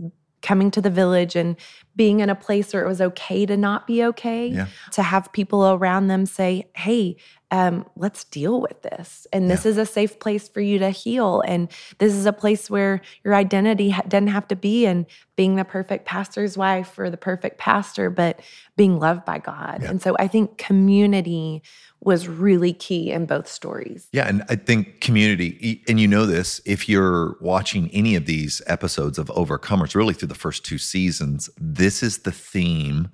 coming 0.42 0.70
to 0.70 0.80
the 0.80 0.90
village 0.90 1.34
and 1.34 1.56
being 1.98 2.20
in 2.20 2.30
a 2.30 2.34
place 2.34 2.72
where 2.72 2.84
it 2.84 2.88
was 2.88 3.00
okay 3.00 3.44
to 3.44 3.56
not 3.56 3.86
be 3.86 4.04
okay, 4.04 4.46
yeah. 4.46 4.68
to 4.92 5.02
have 5.02 5.32
people 5.32 5.66
around 5.66 6.06
them 6.06 6.24
say, 6.24 6.70
hey, 6.76 7.16
um, 7.50 7.86
let's 7.96 8.24
deal 8.24 8.60
with 8.60 8.82
this. 8.82 9.26
And 9.32 9.50
this 9.50 9.64
yeah. 9.64 9.70
is 9.70 9.78
a 9.78 9.86
safe 9.86 10.18
place 10.18 10.48
for 10.48 10.60
you 10.60 10.78
to 10.78 10.90
heal. 10.90 11.42
And 11.46 11.68
this 11.98 12.12
is 12.12 12.26
a 12.26 12.32
place 12.32 12.68
where 12.68 13.00
your 13.24 13.34
identity 13.34 13.90
ha- 13.90 14.02
doesn't 14.06 14.28
have 14.28 14.46
to 14.48 14.56
be 14.56 14.84
in 14.84 15.06
being 15.34 15.56
the 15.56 15.64
perfect 15.64 16.04
pastor's 16.04 16.58
wife 16.58 16.98
or 16.98 17.08
the 17.10 17.16
perfect 17.16 17.58
pastor, 17.58 18.10
but 18.10 18.40
being 18.76 18.98
loved 18.98 19.24
by 19.24 19.38
God. 19.38 19.78
Yeah. 19.80 19.90
And 19.90 20.02
so 20.02 20.14
I 20.18 20.28
think 20.28 20.58
community 20.58 21.62
was 22.00 22.28
really 22.28 22.72
key 22.72 23.10
in 23.10 23.26
both 23.26 23.48
stories. 23.48 24.08
Yeah. 24.12 24.28
And 24.28 24.44
I 24.48 24.56
think 24.56 25.00
community, 25.00 25.82
and 25.88 25.98
you 25.98 26.06
know 26.06 26.26
this, 26.26 26.60
if 26.64 26.88
you're 26.88 27.36
watching 27.40 27.90
any 27.92 28.14
of 28.14 28.26
these 28.26 28.60
episodes 28.66 29.18
of 29.18 29.28
Overcomers, 29.28 29.94
really 29.94 30.14
through 30.14 30.28
the 30.28 30.34
first 30.34 30.64
two 30.64 30.78
seasons, 30.78 31.48
this 31.88 32.02
is 32.02 32.18
the 32.18 32.30
theme 32.30 33.08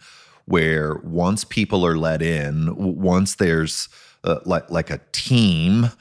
where 0.46 0.96
once 1.04 1.44
people 1.44 1.86
are 1.86 1.96
let 1.96 2.20
in, 2.20 2.74
once 2.74 3.36
there's 3.36 3.88
uh, 4.24 4.40
like 4.44 4.68
like 4.68 4.90
a 4.90 5.00
team 5.12 5.92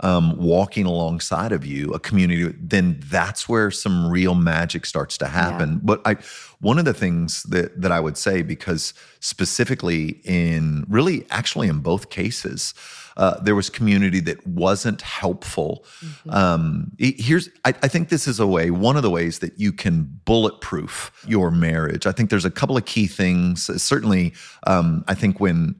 um, 0.00 0.36
walking 0.38 0.86
alongside 0.86 1.52
of 1.52 1.64
you, 1.64 1.92
a 1.92 1.98
community, 1.98 2.54
then 2.60 3.00
that's 3.06 3.48
where 3.48 3.70
some 3.70 4.10
real 4.10 4.34
magic 4.34 4.86
starts 4.86 5.18
to 5.18 5.26
happen. 5.26 5.72
Yeah. 5.72 5.80
But 5.82 6.00
I, 6.04 6.16
one 6.60 6.78
of 6.78 6.84
the 6.84 6.94
things 6.94 7.42
that 7.44 7.80
that 7.80 7.92
I 7.92 8.00
would 8.00 8.16
say, 8.16 8.42
because 8.42 8.94
specifically 9.20 10.20
in 10.24 10.84
really 10.88 11.26
actually 11.30 11.68
in 11.68 11.80
both 11.80 12.10
cases, 12.10 12.74
uh, 13.18 13.40
there 13.40 13.56
was 13.56 13.68
community 13.68 14.20
that 14.20 14.46
wasn't 14.46 15.02
helpful. 15.02 15.84
Mm-hmm. 16.00 16.30
Um, 16.30 16.92
here's, 16.98 17.48
I, 17.64 17.70
I, 17.70 17.88
think 17.88 18.10
this 18.10 18.28
is 18.28 18.38
a 18.38 18.46
way, 18.46 18.70
one 18.70 18.96
of 18.96 19.02
the 19.02 19.10
ways 19.10 19.40
that 19.40 19.58
you 19.58 19.72
can 19.72 20.20
bulletproof 20.24 21.10
your 21.26 21.50
marriage. 21.50 22.06
I 22.06 22.12
think 22.12 22.30
there's 22.30 22.44
a 22.44 22.50
couple 22.50 22.76
of 22.76 22.84
key 22.84 23.08
things. 23.08 23.64
Certainly, 23.82 24.34
um, 24.68 25.04
I 25.08 25.14
think 25.14 25.40
when 25.40 25.74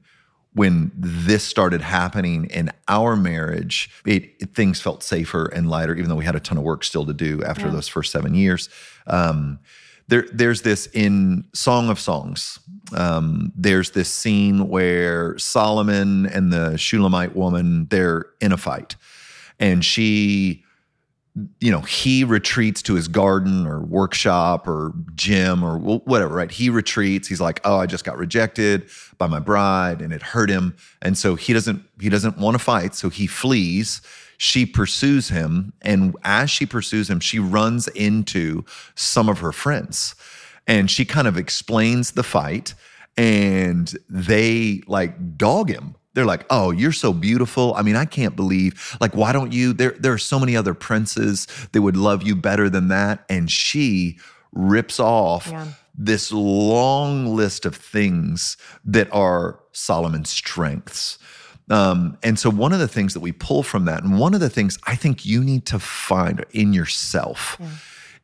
when 0.53 0.91
this 0.95 1.43
started 1.43 1.81
happening 1.81 2.45
in 2.45 2.71
our 2.87 3.15
marriage, 3.15 3.89
it, 4.05 4.35
it, 4.39 4.55
things 4.55 4.81
felt 4.81 5.03
safer 5.03 5.45
and 5.45 5.69
lighter, 5.69 5.95
even 5.95 6.09
though 6.09 6.15
we 6.15 6.25
had 6.25 6.35
a 6.35 6.39
ton 6.39 6.57
of 6.57 6.63
work 6.63 6.83
still 6.83 7.05
to 7.05 7.13
do 7.13 7.43
after 7.43 7.67
yeah. 7.67 7.71
those 7.71 7.87
first 7.87 8.11
seven 8.11 8.33
years. 8.33 8.69
Um, 9.07 9.59
there, 10.07 10.25
there's 10.33 10.63
this 10.63 10.87
in 10.87 11.45
Song 11.53 11.89
of 11.89 11.99
Songs. 11.99 12.59
Um, 12.95 13.53
there's 13.55 13.91
this 13.91 14.09
scene 14.09 14.67
where 14.67 15.37
Solomon 15.37 16.25
and 16.25 16.51
the 16.51 16.77
Shulamite 16.77 17.35
woman 17.35 17.85
they're 17.89 18.25
in 18.41 18.51
a 18.51 18.57
fight, 18.57 18.95
and 19.59 19.85
she 19.85 20.63
you 21.59 21.71
know, 21.71 21.81
he 21.81 22.23
retreats 22.23 22.81
to 22.83 22.95
his 22.95 23.07
garden 23.07 23.65
or 23.65 23.81
workshop 23.81 24.67
or 24.67 24.93
gym 25.15 25.63
or 25.63 25.77
whatever, 25.77 26.35
right? 26.35 26.51
He 26.51 26.69
retreats. 26.69 27.27
He's 27.27 27.41
like, 27.41 27.61
"Oh, 27.63 27.77
I 27.77 27.85
just 27.85 28.03
got 28.03 28.17
rejected 28.17 28.89
by 29.17 29.27
my 29.27 29.39
bride 29.39 30.01
and 30.01 30.13
it 30.13 30.21
hurt 30.21 30.49
him." 30.49 30.75
And 31.01 31.17
so 31.17 31.35
he 31.35 31.53
doesn't 31.53 31.83
he 31.99 32.09
doesn't 32.09 32.37
want 32.37 32.55
to 32.55 32.63
fight, 32.63 32.95
so 32.95 33.09
he 33.09 33.27
flees. 33.27 34.01
She 34.37 34.65
pursues 34.65 35.29
him, 35.29 35.73
and 35.81 36.15
as 36.23 36.49
she 36.49 36.65
pursues 36.65 37.09
him, 37.09 37.19
she 37.19 37.39
runs 37.39 37.87
into 37.89 38.63
some 38.95 39.27
of 39.27 39.39
her 39.39 39.51
friends. 39.51 40.15
And 40.65 40.89
she 40.89 41.03
kind 41.03 41.27
of 41.27 41.37
explains 41.37 42.11
the 42.11 42.23
fight 42.23 42.73
and 43.19 43.97
they 44.09 44.81
like 44.87 45.37
dog 45.37 45.69
him 45.69 45.95
they're 46.13 46.25
like, 46.25 46.45
"Oh, 46.49 46.71
you're 46.71 46.91
so 46.91 47.13
beautiful. 47.13 47.73
I 47.75 47.81
mean, 47.81 47.95
I 47.95 48.05
can't 48.05 48.35
believe. 48.35 48.97
Like, 48.99 49.15
why 49.15 49.31
don't 49.31 49.53
you? 49.53 49.73
There, 49.73 49.95
there 49.99 50.13
are 50.13 50.17
so 50.17 50.39
many 50.39 50.55
other 50.55 50.73
princes 50.73 51.47
that 51.71 51.81
would 51.81 51.97
love 51.97 52.23
you 52.23 52.35
better 52.35 52.69
than 52.69 52.87
that." 52.89 53.25
And 53.29 53.49
she 53.49 54.19
rips 54.51 54.99
off 54.99 55.47
yeah. 55.47 55.67
this 55.95 56.31
long 56.31 57.35
list 57.35 57.65
of 57.65 57.75
things 57.75 58.57
that 58.85 59.11
are 59.13 59.59
Solomon's 59.71 60.29
strengths. 60.29 61.19
Um, 61.69 62.17
and 62.23 62.39
so, 62.39 62.49
one 62.49 62.73
of 62.73 62.79
the 62.79 62.87
things 62.87 63.13
that 63.13 63.19
we 63.19 63.31
pull 63.31 63.61
from 63.61 63.85
that, 63.85 64.03
and 64.03 64.19
one 64.19 64.33
of 64.33 64.39
the 64.39 64.49
things 64.49 64.77
I 64.85 64.95
think 64.95 65.25
you 65.25 65.43
need 65.43 65.65
to 65.67 65.79
find 65.79 66.43
in 66.51 66.73
yourself, 66.73 67.57
yeah. 67.59 67.67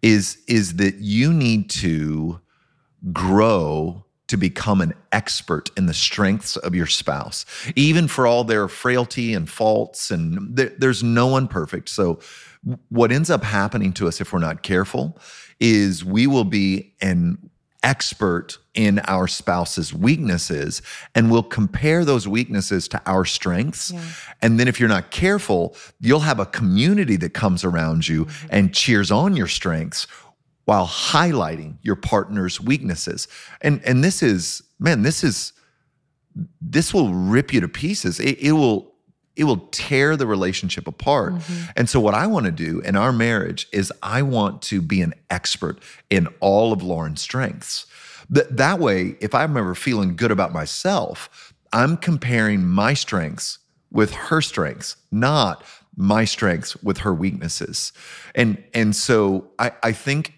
is 0.02 0.38
is 0.48 0.78
that 0.78 0.96
you 0.96 1.32
need 1.32 1.70
to 1.72 2.40
grow 3.14 4.05
to 4.28 4.38
become 4.38 4.82
an 4.82 4.94
expert 5.12 5.70
in 5.78 5.86
the 5.86 5.94
strengths 5.94 6.58
of 6.58 6.74
your 6.74 6.88
spouse, 6.88 7.46
even 7.76 8.08
for 8.08 8.26
all 8.26 8.44
their 8.44 8.68
frailty 8.68 9.34
and 9.34 9.50
faults. 9.50 10.12
And 10.12 10.56
there, 10.56 10.72
there's 10.78 11.04
no 11.04 11.28
one 11.28 11.48
perfect. 11.48 11.90
So, 11.90 12.20
what 12.90 13.12
ends 13.12 13.30
up 13.30 13.44
happening 13.44 13.94
to 13.94 14.08
us 14.08 14.20
if 14.20 14.34
we're 14.34 14.40
not 14.40 14.64
careful 14.64 15.20
is 15.60 16.04
we 16.04 16.26
will 16.26 16.44
be 16.44 16.94
an 17.00 17.38
expert 17.86 18.58
in 18.74 19.00
our 19.08 19.28
spouse's 19.28 19.94
weaknesses 19.94 20.82
and 21.14 21.32
we'll 21.32 21.44
compare 21.44 22.04
those 22.04 22.28
weaknesses 22.28 22.88
to 22.88 23.02
our 23.06 23.24
strengths. 23.24 23.92
Yeah. 23.92 24.02
And 24.42 24.60
then 24.60 24.68
if 24.68 24.80
you're 24.80 24.90
not 24.90 25.12
careful, 25.12 25.76
you'll 26.02 26.22
have 26.22 26.40
a 26.40 26.48
community 26.48 27.16
that 27.18 27.36
comes 27.36 27.64
around 27.64 28.08
you 28.08 28.26
mm-hmm. 28.26 28.48
and 28.50 28.74
cheers 28.74 29.12
on 29.12 29.36
your 29.36 29.48
strengths 29.48 30.08
while 30.66 30.88
highlighting 30.88 31.78
your 31.82 31.96
partner's 31.96 32.60
weaknesses. 32.60 33.28
And 33.62 33.82
and 33.86 34.04
this 34.04 34.22
is 34.22 34.64
man, 34.80 35.04
this 35.04 35.24
is 35.24 35.54
this 36.60 36.94
will 36.94 37.14
rip 37.14 37.54
you 37.54 37.62
to 37.62 37.68
pieces. 37.68 38.20
It, 38.20 38.40
it 38.40 38.52
will 38.52 38.94
it 39.36 39.44
will 39.44 39.68
tear 39.72 40.16
the 40.16 40.28
relationship 40.28 40.88
apart. 40.88 41.34
Mm-hmm. 41.34 41.72
And 41.76 41.90
so 41.90 42.00
what 42.00 42.14
I 42.14 42.26
want 42.28 42.46
to 42.46 42.52
do 42.52 42.80
in 42.82 42.96
our 42.96 43.12
marriage 43.12 43.68
is 43.72 43.92
I 44.02 44.22
want 44.22 44.62
to 44.64 44.82
be 44.82 45.02
an 45.02 45.14
expert 45.30 45.80
in 46.10 46.28
all 46.40 46.72
of 46.72 46.82
Lauren's 46.82 47.22
strengths. 47.22 47.86
That 48.30 48.58
that 48.58 48.80
way, 48.80 49.18
if 49.22 49.36
I'm 49.36 49.56
ever 49.58 49.76
feeling 49.76 50.16
good 50.16 50.32
about 50.32 50.52
myself, 50.52 51.54
I'm 51.72 51.98
comparing 51.98 52.66
my 52.66 52.94
strengths 52.94 53.60
with 53.92 54.14
her 54.14 54.42
strengths, 54.42 54.96
not 55.12 55.64
my 55.96 56.26
strengths 56.26 56.76
with 56.78 57.00
her 57.00 57.14
weaknesses. 57.14 57.94
And 58.34 58.64
and 58.74 58.96
so 58.96 59.52
I, 59.60 59.72
I 59.84 59.92
think 59.92 60.34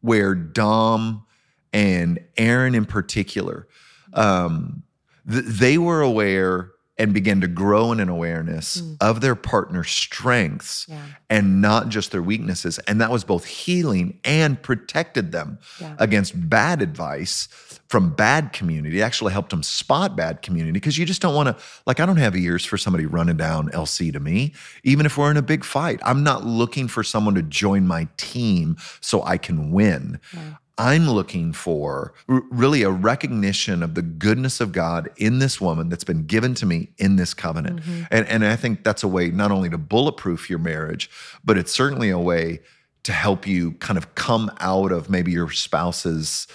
where 0.00 0.34
Dom 0.34 1.24
and 1.72 2.20
Aaron 2.36 2.74
in 2.74 2.84
particular, 2.84 3.68
um, 4.14 4.82
th- 5.30 5.44
they 5.44 5.78
were 5.78 6.00
aware 6.00 6.72
and 6.98 7.14
began 7.14 7.40
to 7.40 7.46
grow 7.46 7.92
in 7.92 8.00
an 8.00 8.08
awareness 8.08 8.80
mm. 8.80 8.96
of 9.00 9.20
their 9.20 9.36
partner's 9.36 9.90
strengths 9.90 10.84
yeah. 10.88 11.00
and 11.30 11.62
not 11.62 11.88
just 11.88 12.10
their 12.10 12.22
weaknesses. 12.22 12.78
And 12.80 13.00
that 13.00 13.10
was 13.10 13.22
both 13.22 13.44
healing 13.44 14.18
and 14.24 14.60
protected 14.60 15.30
them 15.30 15.58
yeah. 15.80 15.94
against 15.98 16.48
bad 16.48 16.82
advice 16.82 17.46
from 17.88 18.10
bad 18.10 18.52
community. 18.52 18.98
It 18.98 19.02
actually 19.02 19.32
helped 19.32 19.50
them 19.50 19.62
spot 19.62 20.16
bad 20.16 20.42
community 20.42 20.72
because 20.72 20.98
you 20.98 21.06
just 21.06 21.22
don't 21.22 21.34
want 21.34 21.56
to, 21.56 21.64
like, 21.86 22.00
I 22.00 22.06
don't 22.06 22.16
have 22.16 22.36
ears 22.36 22.64
for 22.64 22.76
somebody 22.76 23.06
running 23.06 23.36
down 23.36 23.70
LC 23.70 24.12
to 24.12 24.20
me, 24.20 24.52
even 24.82 25.06
if 25.06 25.16
we're 25.16 25.30
in 25.30 25.36
a 25.36 25.42
big 25.42 25.64
fight. 25.64 26.00
I'm 26.02 26.22
not 26.22 26.44
looking 26.44 26.88
for 26.88 27.02
someone 27.02 27.34
to 27.36 27.42
join 27.42 27.86
my 27.86 28.08
team 28.16 28.76
so 29.00 29.22
I 29.22 29.38
can 29.38 29.70
win. 29.70 30.20
Yeah. 30.34 30.54
I'm 30.78 31.08
looking 31.08 31.52
for 31.52 32.14
really 32.28 32.82
a 32.82 32.90
recognition 32.90 33.82
of 33.82 33.94
the 33.94 34.02
goodness 34.02 34.60
of 34.60 34.72
God 34.72 35.10
in 35.16 35.40
this 35.40 35.60
woman 35.60 35.88
that's 35.88 36.04
been 36.04 36.24
given 36.24 36.54
to 36.54 36.66
me 36.66 36.92
in 36.98 37.16
this 37.16 37.34
covenant. 37.34 37.80
Mm-hmm. 37.80 38.02
And, 38.12 38.26
and 38.28 38.44
I 38.44 38.56
think 38.56 38.84
that's 38.84 39.02
a 39.02 39.08
way 39.08 39.30
not 39.30 39.50
only 39.50 39.68
to 39.70 39.78
bulletproof 39.78 40.48
your 40.48 40.60
marriage, 40.60 41.10
but 41.44 41.58
it's 41.58 41.72
certainly 41.72 42.10
a 42.10 42.18
way 42.18 42.60
to 43.02 43.12
help 43.12 43.46
you 43.46 43.72
kind 43.72 43.98
of 43.98 44.14
come 44.14 44.50
out 44.60 44.92
of 44.92 45.10
maybe 45.10 45.32
your 45.32 45.50
spouse's 45.50 46.46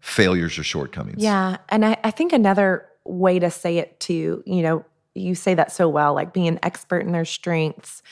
failures 0.00 0.58
or 0.58 0.62
shortcomings. 0.62 1.22
Yeah. 1.22 1.58
And 1.68 1.84
I, 1.84 1.98
I 2.02 2.10
think 2.10 2.32
another 2.32 2.86
way 3.04 3.38
to 3.38 3.50
say 3.50 3.78
it 3.78 4.00
too, 4.00 4.42
you 4.46 4.62
know, 4.62 4.84
you 5.14 5.34
say 5.34 5.54
that 5.54 5.72
so 5.72 5.88
well, 5.88 6.14
like 6.14 6.32
being 6.32 6.48
an 6.48 6.60
expert 6.62 7.00
in 7.00 7.12
their 7.12 7.24
strengths 7.24 8.02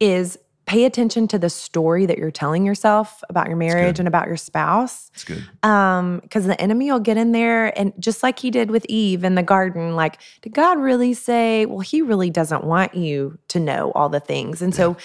is 0.00 0.38
pay 0.66 0.84
attention 0.84 1.28
to 1.28 1.38
the 1.38 1.48
story 1.48 2.06
that 2.06 2.18
you're 2.18 2.32
telling 2.32 2.66
yourself 2.66 3.22
about 3.30 3.46
your 3.46 3.56
marriage 3.56 4.00
and 4.00 4.08
about 4.08 4.26
your 4.26 4.36
spouse. 4.36 5.12
It's 5.14 5.22
good. 5.22 5.48
Um, 5.62 6.18
because 6.18 6.44
the 6.46 6.60
enemy 6.60 6.90
will 6.90 6.98
get 6.98 7.16
in 7.16 7.30
there 7.30 7.76
and 7.78 7.92
just 8.00 8.24
like 8.24 8.40
he 8.40 8.50
did 8.50 8.72
with 8.72 8.84
Eve 8.88 9.22
in 9.22 9.36
the 9.36 9.44
garden, 9.44 9.94
like, 9.94 10.20
did 10.42 10.52
God 10.52 10.78
really 10.78 11.14
say, 11.14 11.66
well, 11.66 11.78
he 11.78 12.02
really 12.02 12.30
doesn't 12.30 12.64
want 12.64 12.94
you 12.96 13.38
to 13.48 13.60
know 13.60 13.92
all 13.94 14.08
the 14.08 14.18
things. 14.18 14.60
And 14.60 14.72
yeah. 14.72 14.78
so 14.78 14.96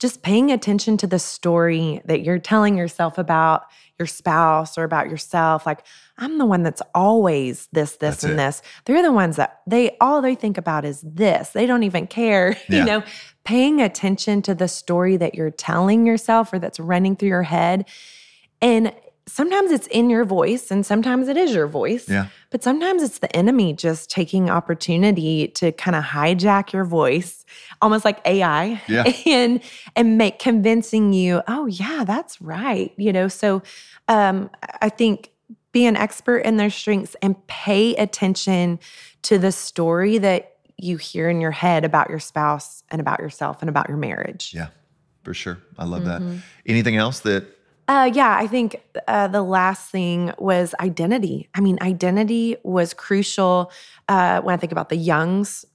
just 0.00 0.22
paying 0.22 0.50
attention 0.50 0.96
to 0.96 1.06
the 1.06 1.20
story 1.20 2.02
that 2.06 2.22
you're 2.22 2.40
telling 2.40 2.76
yourself 2.76 3.16
about 3.16 3.62
your 4.00 4.06
spouse 4.06 4.76
or 4.76 4.82
about 4.82 5.08
yourself, 5.08 5.64
like, 5.64 5.86
I'm 6.18 6.38
the 6.38 6.46
one 6.46 6.64
that's 6.64 6.82
always 6.92 7.68
this, 7.72 7.92
this, 7.92 7.98
that's 7.98 8.24
and 8.24 8.32
it. 8.32 8.36
this. 8.36 8.62
They're 8.84 9.02
the 9.02 9.12
ones 9.12 9.36
that 9.36 9.60
they 9.68 9.96
all 10.00 10.20
they 10.20 10.34
think 10.34 10.58
about 10.58 10.84
is 10.84 11.00
this. 11.02 11.50
They 11.50 11.66
don't 11.66 11.84
even 11.84 12.08
care, 12.08 12.56
yeah. 12.68 12.78
you 12.78 12.84
know 12.84 13.04
paying 13.44 13.80
attention 13.80 14.42
to 14.42 14.54
the 14.54 14.68
story 14.68 15.16
that 15.16 15.34
you're 15.34 15.50
telling 15.50 16.06
yourself 16.06 16.52
or 16.52 16.58
that's 16.58 16.80
running 16.80 17.14
through 17.14 17.28
your 17.28 17.42
head. 17.42 17.86
And 18.60 18.92
sometimes 19.26 19.70
it's 19.70 19.86
in 19.88 20.10
your 20.10 20.24
voice 20.24 20.70
and 20.70 20.84
sometimes 20.84 21.28
it 21.28 21.36
is 21.36 21.54
your 21.54 21.66
voice. 21.66 22.08
Yeah. 22.08 22.26
But 22.50 22.62
sometimes 22.62 23.02
it's 23.02 23.18
the 23.18 23.34
enemy 23.34 23.72
just 23.72 24.10
taking 24.10 24.50
opportunity 24.50 25.48
to 25.48 25.72
kind 25.72 25.94
of 25.94 26.04
hijack 26.04 26.72
your 26.72 26.84
voice, 26.84 27.44
almost 27.80 28.04
like 28.04 28.20
AI. 28.26 28.80
Yeah. 28.88 29.04
And 29.26 29.62
and 29.96 30.18
make 30.18 30.38
convincing 30.38 31.12
you, 31.12 31.42
oh 31.48 31.66
yeah, 31.66 32.04
that's 32.04 32.40
right. 32.40 32.92
You 32.96 33.12
know, 33.12 33.28
so 33.28 33.62
um 34.08 34.50
I 34.80 34.88
think 34.88 35.30
be 35.72 35.86
an 35.86 35.96
expert 35.96 36.38
in 36.38 36.56
their 36.56 36.70
strengths 36.70 37.16
and 37.20 37.46
pay 37.46 37.96
attention 37.96 38.78
to 39.22 39.38
the 39.38 39.50
story 39.50 40.18
that 40.18 40.53
you 40.76 40.96
hear 40.96 41.28
in 41.28 41.40
your 41.40 41.50
head 41.50 41.84
about 41.84 42.10
your 42.10 42.18
spouse 42.18 42.82
and 42.90 43.00
about 43.00 43.20
yourself 43.20 43.58
and 43.60 43.68
about 43.68 43.88
your 43.88 43.96
marriage. 43.96 44.52
Yeah, 44.54 44.68
for 45.22 45.34
sure. 45.34 45.58
I 45.78 45.84
love 45.84 46.02
mm-hmm. 46.02 46.36
that. 46.36 46.42
Anything 46.66 46.96
else 46.96 47.20
that? 47.20 47.46
Uh, 47.86 48.10
yeah, 48.14 48.34
I 48.38 48.46
think 48.46 48.82
uh, 49.06 49.28
the 49.28 49.42
last 49.42 49.90
thing 49.90 50.32
was 50.38 50.74
identity. 50.80 51.50
I 51.54 51.60
mean, 51.60 51.78
identity 51.82 52.56
was 52.62 52.94
crucial 52.94 53.70
uh, 54.08 54.40
when 54.40 54.54
I 54.54 54.56
think 54.56 54.72
about 54.72 54.88
the 54.88 54.96
Youngs 54.96 55.66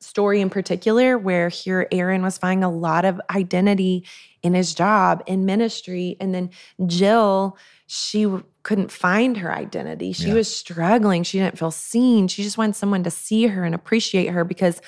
story 0.00 0.40
in 0.40 0.50
particular, 0.50 1.18
where 1.18 1.48
here 1.48 1.86
Aaron 1.92 2.22
was 2.22 2.38
finding 2.38 2.64
a 2.64 2.70
lot 2.70 3.04
of 3.04 3.20
identity 3.30 4.04
in 4.42 4.54
his 4.54 4.74
job, 4.74 5.22
in 5.26 5.44
ministry. 5.44 6.16
And 6.20 6.34
then 6.34 6.50
Jill, 6.86 7.56
she 7.86 8.26
couldn't 8.62 8.90
find 8.90 9.36
her 9.36 9.54
identity. 9.54 10.12
She 10.12 10.28
yeah. 10.28 10.34
was 10.34 10.54
struggling. 10.54 11.22
She 11.22 11.38
didn't 11.38 11.58
feel 11.58 11.70
seen. 11.70 12.26
She 12.28 12.42
just 12.42 12.58
wanted 12.58 12.76
someone 12.76 13.04
to 13.04 13.10
see 13.10 13.46
her 13.46 13.64
and 13.64 13.74
appreciate 13.74 14.28
her 14.28 14.44
because 14.44 14.80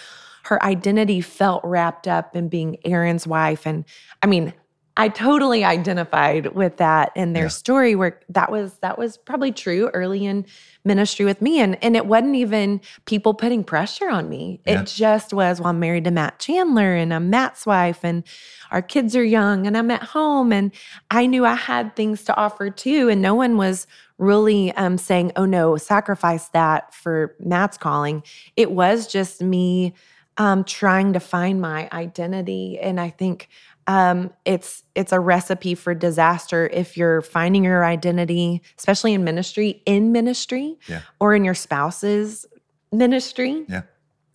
her 0.44 0.62
identity 0.64 1.20
felt 1.20 1.62
wrapped 1.64 2.08
up 2.08 2.34
in 2.34 2.48
being 2.48 2.78
Aaron's 2.84 3.26
wife. 3.26 3.66
And 3.66 3.84
I 4.22 4.26
mean, 4.26 4.52
I 4.98 5.08
totally 5.08 5.62
identified 5.62 6.56
with 6.56 6.78
that 6.78 7.12
in 7.14 7.32
their 7.32 7.44
yeah. 7.44 7.50
story 7.50 7.94
where 7.94 8.18
that 8.30 8.50
was 8.50 8.78
that 8.78 8.98
was 8.98 9.16
probably 9.16 9.52
true 9.52 9.90
early 9.94 10.26
in 10.26 10.44
ministry 10.84 11.24
with 11.24 11.40
me 11.40 11.60
and 11.60 11.82
and 11.84 11.94
it 11.94 12.06
wasn't 12.06 12.34
even 12.34 12.80
people 13.06 13.32
putting 13.32 13.62
pressure 13.62 14.10
on 14.10 14.28
me. 14.28 14.60
Yeah. 14.66 14.82
It 14.82 14.88
just 14.88 15.32
was 15.32 15.60
well 15.60 15.68
I'm 15.68 15.78
married 15.78 16.02
to 16.04 16.10
Matt 16.10 16.40
Chandler 16.40 16.96
and 16.96 17.14
I'm 17.14 17.30
Matt's 17.30 17.64
wife 17.64 18.00
and 18.02 18.24
our 18.72 18.82
kids 18.82 19.14
are 19.14 19.24
young 19.24 19.68
and 19.68 19.78
I'm 19.78 19.92
at 19.92 20.02
home 20.02 20.52
and 20.52 20.72
I 21.12 21.26
knew 21.26 21.46
I 21.46 21.54
had 21.54 21.94
things 21.94 22.24
to 22.24 22.36
offer 22.36 22.68
too 22.68 23.08
and 23.08 23.22
no 23.22 23.36
one 23.36 23.56
was 23.56 23.86
really 24.18 24.72
um, 24.72 24.98
saying 24.98 25.30
oh 25.36 25.44
no 25.44 25.76
sacrifice 25.76 26.48
that 26.48 26.92
for 26.92 27.36
Matt's 27.38 27.78
calling. 27.78 28.24
It 28.56 28.72
was 28.72 29.06
just 29.06 29.40
me 29.40 29.94
um, 30.38 30.64
trying 30.64 31.12
to 31.12 31.20
find 31.20 31.60
my 31.60 31.88
identity 31.92 32.80
and 32.80 33.00
I 33.00 33.10
think 33.10 33.48
um, 33.88 34.30
it's 34.44 34.84
it's 34.94 35.12
a 35.12 35.18
recipe 35.18 35.74
for 35.74 35.94
disaster 35.94 36.68
if 36.68 36.96
you're 36.96 37.22
finding 37.22 37.64
your 37.64 37.84
identity, 37.84 38.62
especially 38.76 39.14
in 39.14 39.24
ministry, 39.24 39.82
in 39.86 40.12
ministry, 40.12 40.78
yeah. 40.86 41.00
or 41.18 41.34
in 41.34 41.42
your 41.42 41.54
spouse's 41.54 42.44
ministry, 42.92 43.64
yeah. 43.66 43.82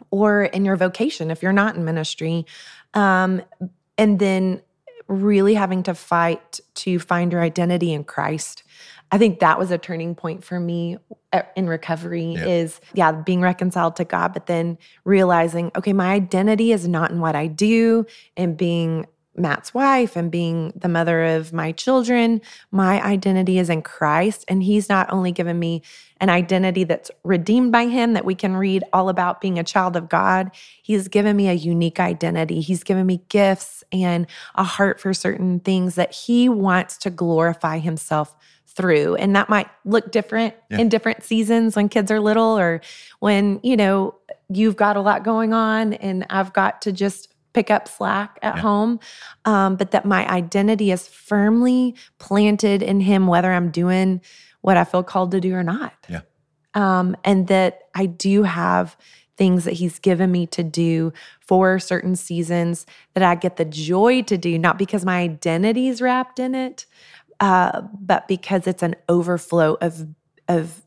or 0.09 0.45
in 0.45 0.65
your 0.65 0.75
vocation 0.75 1.29
if 1.29 1.43
you're 1.43 1.53
not 1.53 1.75
in 1.75 1.85
ministry, 1.85 2.47
um, 2.95 3.43
and 3.95 4.17
then 4.17 4.59
really 5.07 5.53
having 5.53 5.83
to 5.83 5.93
fight 5.93 6.59
to 6.73 6.97
find 6.97 7.31
your 7.31 7.41
identity 7.41 7.93
in 7.93 8.03
Christ. 8.03 8.63
I 9.11 9.19
think 9.19 9.39
that 9.41 9.59
was 9.59 9.69
a 9.69 9.77
turning 9.77 10.15
point 10.15 10.43
for 10.43 10.59
me 10.59 10.97
uh, 11.31 11.43
in 11.55 11.67
recovery 11.67 12.33
yeah. 12.33 12.45
is 12.45 12.81
yeah, 12.95 13.11
being 13.11 13.41
reconciled 13.41 13.97
to 13.97 14.05
God, 14.05 14.33
but 14.33 14.47
then 14.47 14.79
realizing, 15.05 15.71
okay, 15.75 15.93
my 15.93 16.11
identity 16.11 16.71
is 16.71 16.87
not 16.87 17.11
in 17.11 17.19
what 17.19 17.35
I 17.35 17.45
do 17.45 18.07
and 18.35 18.57
being 18.57 19.05
Matt's 19.35 19.73
wife 19.73 20.15
and 20.15 20.31
being 20.31 20.73
the 20.75 20.87
mother 20.87 21.23
of 21.23 21.53
my 21.53 21.71
children, 21.71 22.41
my 22.71 23.03
identity 23.03 23.57
is 23.57 23.69
in 23.69 23.81
Christ. 23.81 24.45
And 24.47 24.61
He's 24.61 24.89
not 24.89 25.11
only 25.11 25.31
given 25.31 25.57
me 25.57 25.81
an 26.19 26.29
identity 26.29 26.83
that's 26.83 27.09
redeemed 27.23 27.71
by 27.71 27.87
Him, 27.87 28.13
that 28.13 28.25
we 28.25 28.35
can 28.35 28.55
read 28.55 28.83
all 28.93 29.09
about 29.09 29.41
being 29.41 29.57
a 29.57 29.63
child 29.63 29.95
of 29.95 30.09
God, 30.09 30.51
He's 30.81 31.07
given 31.07 31.35
me 31.35 31.49
a 31.49 31.53
unique 31.53 31.99
identity. 31.99 32.61
He's 32.61 32.83
given 32.83 33.05
me 33.05 33.21
gifts 33.29 33.83
and 33.91 34.27
a 34.55 34.63
heart 34.63 34.99
for 34.99 35.13
certain 35.13 35.59
things 35.59 35.95
that 35.95 36.13
He 36.13 36.47
wants 36.47 36.97
to 36.99 37.09
glorify 37.09 37.79
Himself 37.79 38.35
through. 38.75 39.15
And 39.15 39.35
that 39.35 39.49
might 39.49 39.67
look 39.85 40.11
different 40.11 40.55
yeah. 40.69 40.79
in 40.79 40.89
different 40.89 41.23
seasons 41.23 41.75
when 41.75 41.89
kids 41.89 42.11
are 42.11 42.19
little 42.19 42.57
or 42.57 42.81
when, 43.19 43.59
you 43.63 43.77
know, 43.77 44.15
you've 44.49 44.75
got 44.75 44.97
a 44.97 45.01
lot 45.01 45.23
going 45.23 45.53
on 45.53 45.93
and 45.93 46.25
I've 46.29 46.53
got 46.53 46.81
to 46.83 46.91
just 46.91 47.32
pick 47.53 47.71
up 47.71 47.87
slack 47.87 48.37
at 48.41 48.55
yeah. 48.55 48.61
home, 48.61 48.99
um, 49.45 49.75
but 49.75 49.91
that 49.91 50.05
my 50.05 50.27
identity 50.29 50.91
is 50.91 51.07
firmly 51.07 51.95
planted 52.19 52.81
in 52.81 52.99
Him, 52.99 53.27
whether 53.27 53.51
I'm 53.51 53.71
doing 53.71 54.21
what 54.61 54.77
I 54.77 54.83
feel 54.83 55.03
called 55.03 55.31
to 55.31 55.41
do 55.41 55.53
or 55.53 55.63
not. 55.63 55.93
Yeah. 56.09 56.21
Um, 56.73 57.15
and 57.23 57.47
that 57.47 57.83
I 57.93 58.07
do 58.07 58.43
have 58.43 58.97
things 59.37 59.65
that 59.65 59.73
He's 59.73 59.99
given 59.99 60.31
me 60.31 60.47
to 60.47 60.63
do 60.63 61.13
for 61.39 61.79
certain 61.79 62.15
seasons 62.15 62.85
that 63.13 63.23
I 63.23 63.35
get 63.35 63.57
the 63.57 63.65
joy 63.65 64.23
to 64.23 64.37
do, 64.37 64.57
not 64.57 64.77
because 64.77 65.05
my 65.05 65.19
identity 65.19 65.87
is 65.87 66.01
wrapped 66.01 66.39
in 66.39 66.55
it, 66.55 66.85
uh, 67.39 67.81
but 67.99 68.27
because 68.27 68.67
it's 68.67 68.83
an 68.83 68.95
overflow 69.09 69.77
of 69.81 70.07
of 70.47 70.81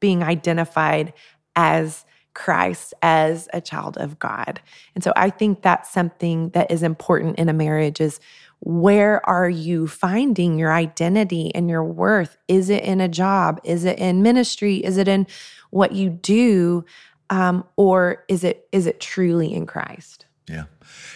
being 0.00 0.22
identified 0.22 1.12
as 1.54 2.04
Christ 2.34 2.94
as 3.02 3.48
a 3.52 3.60
child 3.60 3.96
of 3.98 4.18
God. 4.18 4.60
And 4.94 5.04
so 5.04 5.12
I 5.16 5.30
think 5.30 5.62
that's 5.62 5.92
something 5.92 6.50
that 6.50 6.70
is 6.70 6.82
important 6.82 7.38
in 7.38 7.48
a 7.48 7.52
marriage 7.52 8.00
is 8.00 8.20
where 8.60 9.26
are 9.28 9.50
you 9.50 9.88
finding 9.88 10.58
your 10.58 10.72
identity 10.72 11.52
and 11.54 11.68
your 11.68 11.82
worth? 11.82 12.36
Is 12.46 12.70
it 12.70 12.84
in 12.84 13.00
a 13.00 13.08
job? 13.08 13.60
Is 13.64 13.84
it 13.84 13.98
in 13.98 14.22
ministry? 14.22 14.76
Is 14.76 14.98
it 14.98 15.08
in 15.08 15.26
what 15.70 15.92
you 15.92 16.10
do? 16.10 16.84
Um, 17.28 17.64
or 17.76 18.24
is 18.28 18.44
it 18.44 18.68
is 18.72 18.86
it 18.86 19.00
truly 19.00 19.52
in 19.52 19.66
Christ? 19.66 20.26
Yeah, 20.48 20.64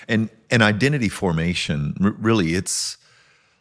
and 0.09 0.31
and 0.51 0.63
identity 0.63 1.09
formation 1.09 1.95
really 2.01 2.55
it's 2.55 2.97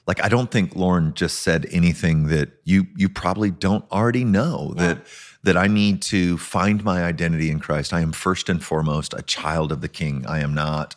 like 0.08 0.24
I 0.24 0.30
don't 0.30 0.52
think 0.52 0.76
Lauren 0.76 1.14
just 1.14 1.40
said 1.40 1.68
anything 1.72 2.28
that 2.28 2.52
you 2.64 2.88
you 2.96 3.10
probably 3.10 3.52
don't 3.52 3.90
already 3.92 4.24
know 4.24 4.74
yeah. 4.76 4.88
that 4.88 5.08
that 5.46 5.56
I 5.56 5.68
need 5.68 6.02
to 6.04 6.40
find 6.40 6.84
my 6.84 7.04
identity 7.04 7.52
in 7.52 7.60
Christ. 7.60 7.94
I 7.94 8.02
am 8.02 8.12
first 8.12 8.50
and 8.50 8.64
foremost 8.64 9.14
a 9.14 9.22
child 9.22 9.72
of 9.72 9.82
the 9.82 9.88
King. 9.88 10.26
I 10.28 10.40
am 10.40 10.56
not 10.56 10.96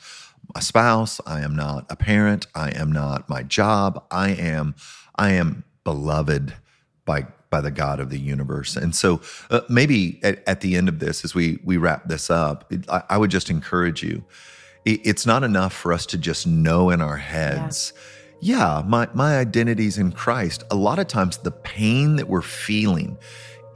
a 0.56 0.62
spouse, 0.62 1.20
I 1.26 1.40
am 1.40 1.54
not 1.54 1.84
a 1.90 1.96
parent, 1.96 2.46
I 2.54 2.70
am 2.70 2.90
not 2.90 3.28
my 3.28 3.42
job. 3.42 4.02
I 4.10 4.30
am 4.30 4.74
I 5.16 5.32
am 5.32 5.64
beloved 5.84 6.54
by 7.04 7.26
by 7.50 7.60
the 7.60 7.70
God 7.70 8.00
of 8.00 8.08
the 8.08 8.18
universe. 8.18 8.74
And 8.76 8.94
so 8.94 9.20
uh, 9.50 9.60
maybe 9.68 10.18
at, 10.22 10.46
at, 10.46 10.60
the 10.60 10.76
end 10.76 10.88
of 10.88 10.98
this 10.98 11.24
as 11.24 11.34
we 11.34 11.58
we 11.62 11.76
wrap 11.76 12.08
this 12.08 12.30
up, 12.30 12.72
it, 12.72 12.88
I, 12.88 13.02
I, 13.10 13.18
would 13.18 13.30
just 13.30 13.48
encourage 13.48 14.02
you. 14.02 14.24
It, 14.84 15.00
it's 15.04 15.24
not 15.24 15.42
enough 15.42 15.72
for 15.72 15.92
us 15.92 16.04
to 16.06 16.18
just 16.18 16.46
know 16.46 16.90
in 16.90 17.00
our 17.00 17.16
heads. 17.16 17.92
Yeah 17.94 18.02
yeah, 18.40 18.82
my, 18.86 19.08
my 19.14 19.38
identity's 19.38 19.98
in 19.98 20.12
Christ. 20.12 20.62
A 20.70 20.76
lot 20.76 20.98
of 20.98 21.08
times 21.08 21.38
the 21.38 21.50
pain 21.50 22.16
that 22.16 22.28
we're 22.28 22.42
feeling 22.42 23.18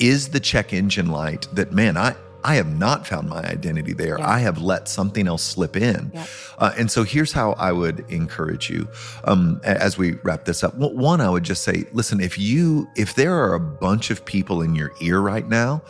is 0.03 0.31
the 0.31 0.41
check 0.41 0.73
engine 0.73 1.07
light 1.07 1.47
that, 1.53 1.73
man, 1.73 1.97
I, 1.97 2.17
I 2.45 2.57
have 2.57 2.77
not 2.77 3.07
found 3.07 3.29
my 3.29 3.41
identity 3.45 3.93
there. 3.93 4.19
Yeah. 4.19 4.29
I 4.29 4.41
have 4.41 4.61
let 4.61 4.89
something 4.89 5.29
else 5.29 5.43
slip 5.43 5.77
in. 5.77 6.11
Yeah. 6.13 6.27
Uh, 6.59 6.73
and 6.77 6.91
so 6.91 7.05
here's 7.05 7.33
how 7.33 7.53
I 7.53 7.71
would 7.71 8.05
encourage 8.11 8.69
you 8.69 8.89
um, 9.25 9.61
as 9.63 9.97
we 9.97 10.15
wrap 10.25 10.45
this 10.45 10.65
up. 10.65 10.75
One, 10.75 11.21
I 11.21 11.31
would 11.31 11.45
just 11.45 11.63
say, 11.63 11.85
listen, 11.93 12.21
if 12.21 12.37
you, 12.37 12.89
if 12.97 13.15
there 13.15 13.35
are 13.35 13.55
a 13.55 13.61
bunch 13.61 14.11
of 14.11 14.25
people 14.25 14.61
in 14.61 14.75
your 14.75 14.91
ear 15.01 15.21
right 15.21 15.49
now 15.49 15.83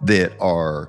that 0.00 0.32
are 0.40 0.88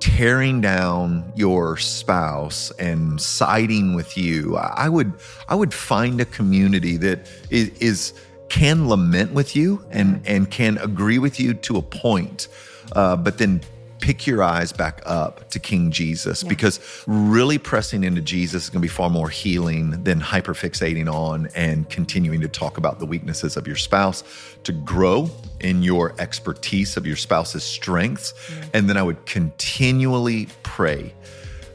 tearing 0.00 0.60
down 0.60 1.30
your 1.36 1.76
spouse 1.76 2.72
and 2.72 3.20
siding 3.20 3.94
with 3.94 4.18
you 4.18 4.56
i 4.56 4.88
would 4.88 5.12
i 5.48 5.54
would 5.54 5.72
find 5.72 6.20
a 6.20 6.24
community 6.24 6.96
that 6.96 7.30
is, 7.50 7.68
is 7.78 8.12
can 8.52 8.86
lament 8.86 9.32
with 9.32 9.56
you 9.56 9.82
and 9.90 10.20
and 10.26 10.50
can 10.50 10.76
agree 10.76 11.18
with 11.18 11.40
you 11.40 11.54
to 11.54 11.78
a 11.78 11.82
point 11.82 12.48
uh, 12.92 13.16
but 13.16 13.38
then 13.38 13.62
pick 14.00 14.26
your 14.26 14.42
eyes 14.42 14.72
back 14.72 15.00
up 15.06 15.48
to 15.48 15.58
King 15.58 15.90
Jesus 15.90 16.42
yeah. 16.42 16.50
because 16.50 16.78
really 17.06 17.56
pressing 17.56 18.04
into 18.04 18.20
Jesus 18.20 18.64
is 18.64 18.68
going 18.68 18.82
to 18.82 18.84
be 18.84 18.92
far 18.92 19.08
more 19.08 19.30
healing 19.30 20.02
than 20.04 20.20
hyperfixating 20.20 21.10
on 21.10 21.48
and 21.54 21.88
continuing 21.88 22.42
to 22.42 22.48
talk 22.48 22.76
about 22.76 22.98
the 22.98 23.06
weaknesses 23.06 23.56
of 23.56 23.66
your 23.66 23.76
spouse 23.76 24.22
to 24.64 24.72
grow 24.72 25.30
in 25.60 25.82
your 25.82 26.14
expertise 26.18 26.98
of 26.98 27.06
your 27.06 27.16
spouse's 27.16 27.64
strengths. 27.64 28.34
Yeah. 28.50 28.64
And 28.74 28.90
then 28.90 28.98
I 28.98 29.02
would 29.02 29.24
continually 29.24 30.48
pray 30.62 31.14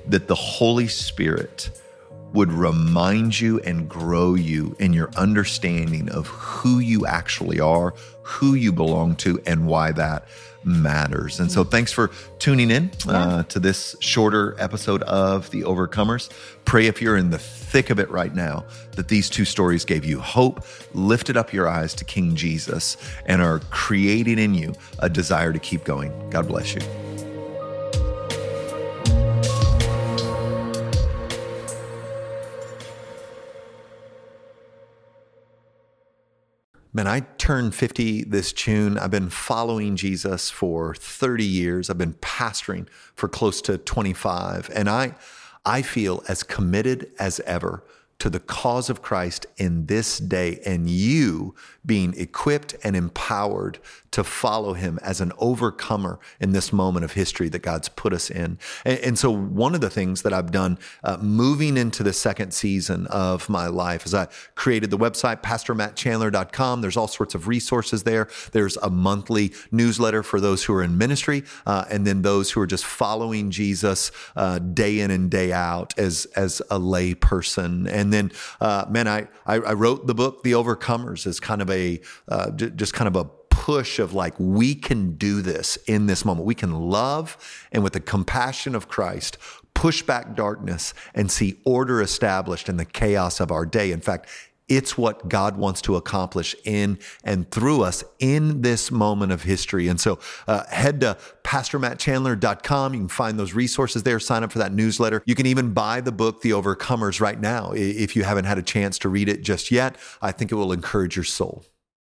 that 0.06 0.28
the 0.28 0.36
Holy 0.36 0.88
Spirit 0.88 1.72
would 2.34 2.52
remind 2.52 3.40
you 3.40 3.60
and 3.62 3.88
grow 3.90 4.36
you 4.36 4.76
in 4.80 4.94
your 4.94 5.10
understanding 5.16 6.10
of 6.10 6.28
who 6.28 6.80
you 6.80 7.06
actually 7.06 7.60
are, 7.60 7.94
who 8.22 8.54
you 8.54 8.72
belong 8.72 9.16
to, 9.16 9.42
and 9.46 9.68
why 9.68 9.92
that 9.94 10.28
matters. 10.64 11.40
And 11.40 11.52
so, 11.52 11.64
thanks 11.64 11.92
for 11.92 12.12
tuning 12.40 12.70
in 12.70 12.92
uh, 13.08 13.44
to 13.44 13.60
this 13.60 13.96
shorter 14.00 14.56
episode 14.60 15.02
of 15.04 15.50
The 15.52 15.62
Overcomers. 15.62 16.30
Pray 16.66 16.88
if 16.88 17.02
you're 17.02 17.18
in 17.18 17.30
the 17.30 17.40
thick 17.40 17.90
of 17.90 18.00
it 18.00 18.10
right 18.10 18.34
now 18.34 18.66
that 18.92 19.08
these 19.08 19.30
two 19.30 19.46
stories 19.46 19.86
gave 19.86 20.04
you 20.04 20.20
hope, 20.20 20.66
lifted 20.94 21.38
up 21.38 21.54
your 21.54 21.68
eyes 21.68 21.94
to 21.96 22.06
King 22.06 22.36
Jesus, 22.36 22.98
and 23.26 23.42
are 23.42 23.60
creating 23.70 24.40
in 24.40 24.54
you 24.54 24.74
a 25.00 25.10
desire 25.10 25.54
to 25.54 25.60
keep 25.60 25.84
going. 25.84 26.12
God 26.30 26.48
bless 26.48 26.76
you. 26.76 27.07
Man, 36.98 37.06
I 37.06 37.20
turned 37.38 37.76
50 37.76 38.24
this 38.24 38.52
June. 38.52 38.98
I've 38.98 39.12
been 39.12 39.30
following 39.30 39.96
Jesus 39.96 40.50
for 40.50 40.96
30 40.96 41.44
years. 41.44 41.92
I've 41.92 42.00
been 42.00 42.16
pastoring 42.16 42.90
for 43.14 43.30
close 43.30 43.62
to 43.62 43.78
25. 43.78 44.72
And 44.74 44.90
I, 44.90 45.14
I 45.64 45.84
feel 45.84 46.24
as 46.28 46.42
committed 46.42 47.12
as 47.20 47.40
ever 47.42 47.84
to 48.18 48.32
the 48.32 48.40
cause 48.40 48.90
of 48.90 49.04
Christ 49.04 49.46
in 49.58 49.86
this 49.86 50.18
day 50.18 50.60
and 50.66 50.90
you 50.90 51.54
being 51.86 52.16
equipped 52.18 52.74
and 52.84 52.96
empowered 52.96 53.78
to 54.12 54.24
follow 54.24 54.74
him 54.74 55.00
as 55.02 55.22
an 55.22 55.32
overcomer 55.38 56.20
in 56.40 56.52
this 56.52 56.72
moment 56.72 57.06
of 57.06 57.14
history 57.14 57.50
that 57.50 57.60
God's 57.60 57.90
put 57.90 58.14
us 58.14 58.30
in. 58.30 58.58
And, 58.86 59.00
and 59.00 59.20
so, 59.20 59.32
one 59.32 59.76
of 59.76 59.82
the 59.82 59.90
things 59.90 60.22
that 60.24 60.34
I've 60.34 60.52
done 60.52 60.78
uh, 61.04 61.18
moving 61.18 61.78
into 61.78 62.04
the 62.04 62.14
second 62.14 62.52
season 62.54 63.08
of 63.08 63.50
my 63.50 63.68
life 63.68 64.06
is 64.06 64.14
I 64.14 64.28
created 64.56 64.92
the 64.92 64.98
website, 64.98 65.42
pastormattchandler.com. 65.42 66.82
There's 66.82 66.98
all 66.98 67.08
sorts 67.08 67.36
of 67.36 67.48
resources 67.48 68.04
there. 68.04 68.28
There's 68.52 68.78
a 68.78 68.90
monthly 68.90 69.54
newsletter 69.72 70.24
for 70.24 70.40
those 70.40 70.64
who 70.64 70.74
are 70.74 70.84
in 70.84 70.98
ministry, 70.98 71.44
uh, 71.66 71.86
and 71.90 72.06
then 72.06 72.22
those 72.22 72.52
who 72.52 72.62
are 72.62 72.68
just 72.68 72.86
following 72.86 73.52
Jesus 73.52 74.12
uh, 74.36 74.60
day 74.60 75.00
in 75.00 75.12
and 75.12 75.30
day 75.30 75.52
out 75.52 75.98
as, 75.98 76.26
as 76.36 76.62
a 76.70 76.80
lay 76.80 77.14
person. 77.14 77.88
And 77.88 78.14
then, 78.14 78.32
uh, 78.62 78.86
man, 78.90 79.08
I, 79.08 79.28
I, 79.46 79.56
I 79.56 79.74
wrote 79.74 80.08
the 80.08 80.16
book, 80.16 80.44
The 80.44 80.54
Overcomers, 80.54 81.26
as 81.28 81.40
kind 81.40 81.62
of 81.62 81.70
a 81.70 82.00
uh, 82.28 82.52
just 82.52 82.94
kind 82.94 83.08
of 83.08 83.16
a 83.16 83.26
push 83.68 84.00
of 84.00 84.14
like 84.14 84.34
we 84.38 84.74
can 84.74 85.18
do 85.18 85.42
this 85.42 85.76
in 85.88 86.06
this 86.06 86.24
moment. 86.24 86.46
We 86.46 86.56
can 86.56 86.72
love 86.90 87.36
and 87.74 87.84
with 87.84 87.92
the 87.92 88.00
compassion 88.00 88.76
of 88.76 88.88
Christ 88.88 89.38
push 89.74 90.02
back 90.02 90.38
darkness 90.38 90.94
and 91.14 91.30
see 91.30 91.60
order 91.66 92.02
established 92.02 92.70
in 92.70 92.78
the 92.78 92.86
chaos 92.86 93.42
of 93.42 93.52
our 93.52 93.66
day. 93.66 93.92
In 93.92 94.00
fact, 94.00 94.30
it's 94.70 94.98
what 94.98 95.28
God 95.28 95.58
wants 95.58 95.82
to 95.82 95.98
accomplish 95.98 96.56
in 96.64 96.98
and 97.26 97.52
through 97.52 97.82
us 97.82 98.06
in 98.20 98.62
this 98.62 98.90
moment 98.90 99.34
of 99.34 99.44
history. 99.44 99.90
And 99.90 100.00
so 100.00 100.18
uh, 100.48 100.64
head 100.68 101.02
to 101.02 101.18
pastormattchandler.com. 101.44 102.94
You 102.94 103.00
can 103.02 103.10
find 103.10 103.38
those 103.38 103.54
resources 103.54 104.04
there. 104.04 104.22
Sign 104.22 104.46
up 104.46 104.54
for 104.54 104.60
that 104.60 104.72
newsletter. 104.72 105.22
You 105.26 105.36
can 105.36 105.46
even 105.46 105.74
buy 105.74 106.00
the 106.00 106.14
book, 106.14 106.42
The 106.42 106.52
Overcomers, 106.52 107.20
right 107.20 107.40
now 107.40 107.74
if 107.74 108.16
you 108.16 108.24
haven't 108.24 108.46
had 108.46 108.58
a 108.58 108.64
chance 108.64 108.98
to 109.00 109.10
read 109.10 109.28
it 109.28 109.42
just 109.42 109.72
yet. 109.72 109.98
I 110.22 110.32
think 110.32 110.54
it 110.54 110.56
will 110.56 110.72
encourage 110.72 111.18
your 111.18 111.26
soul. 111.26 111.66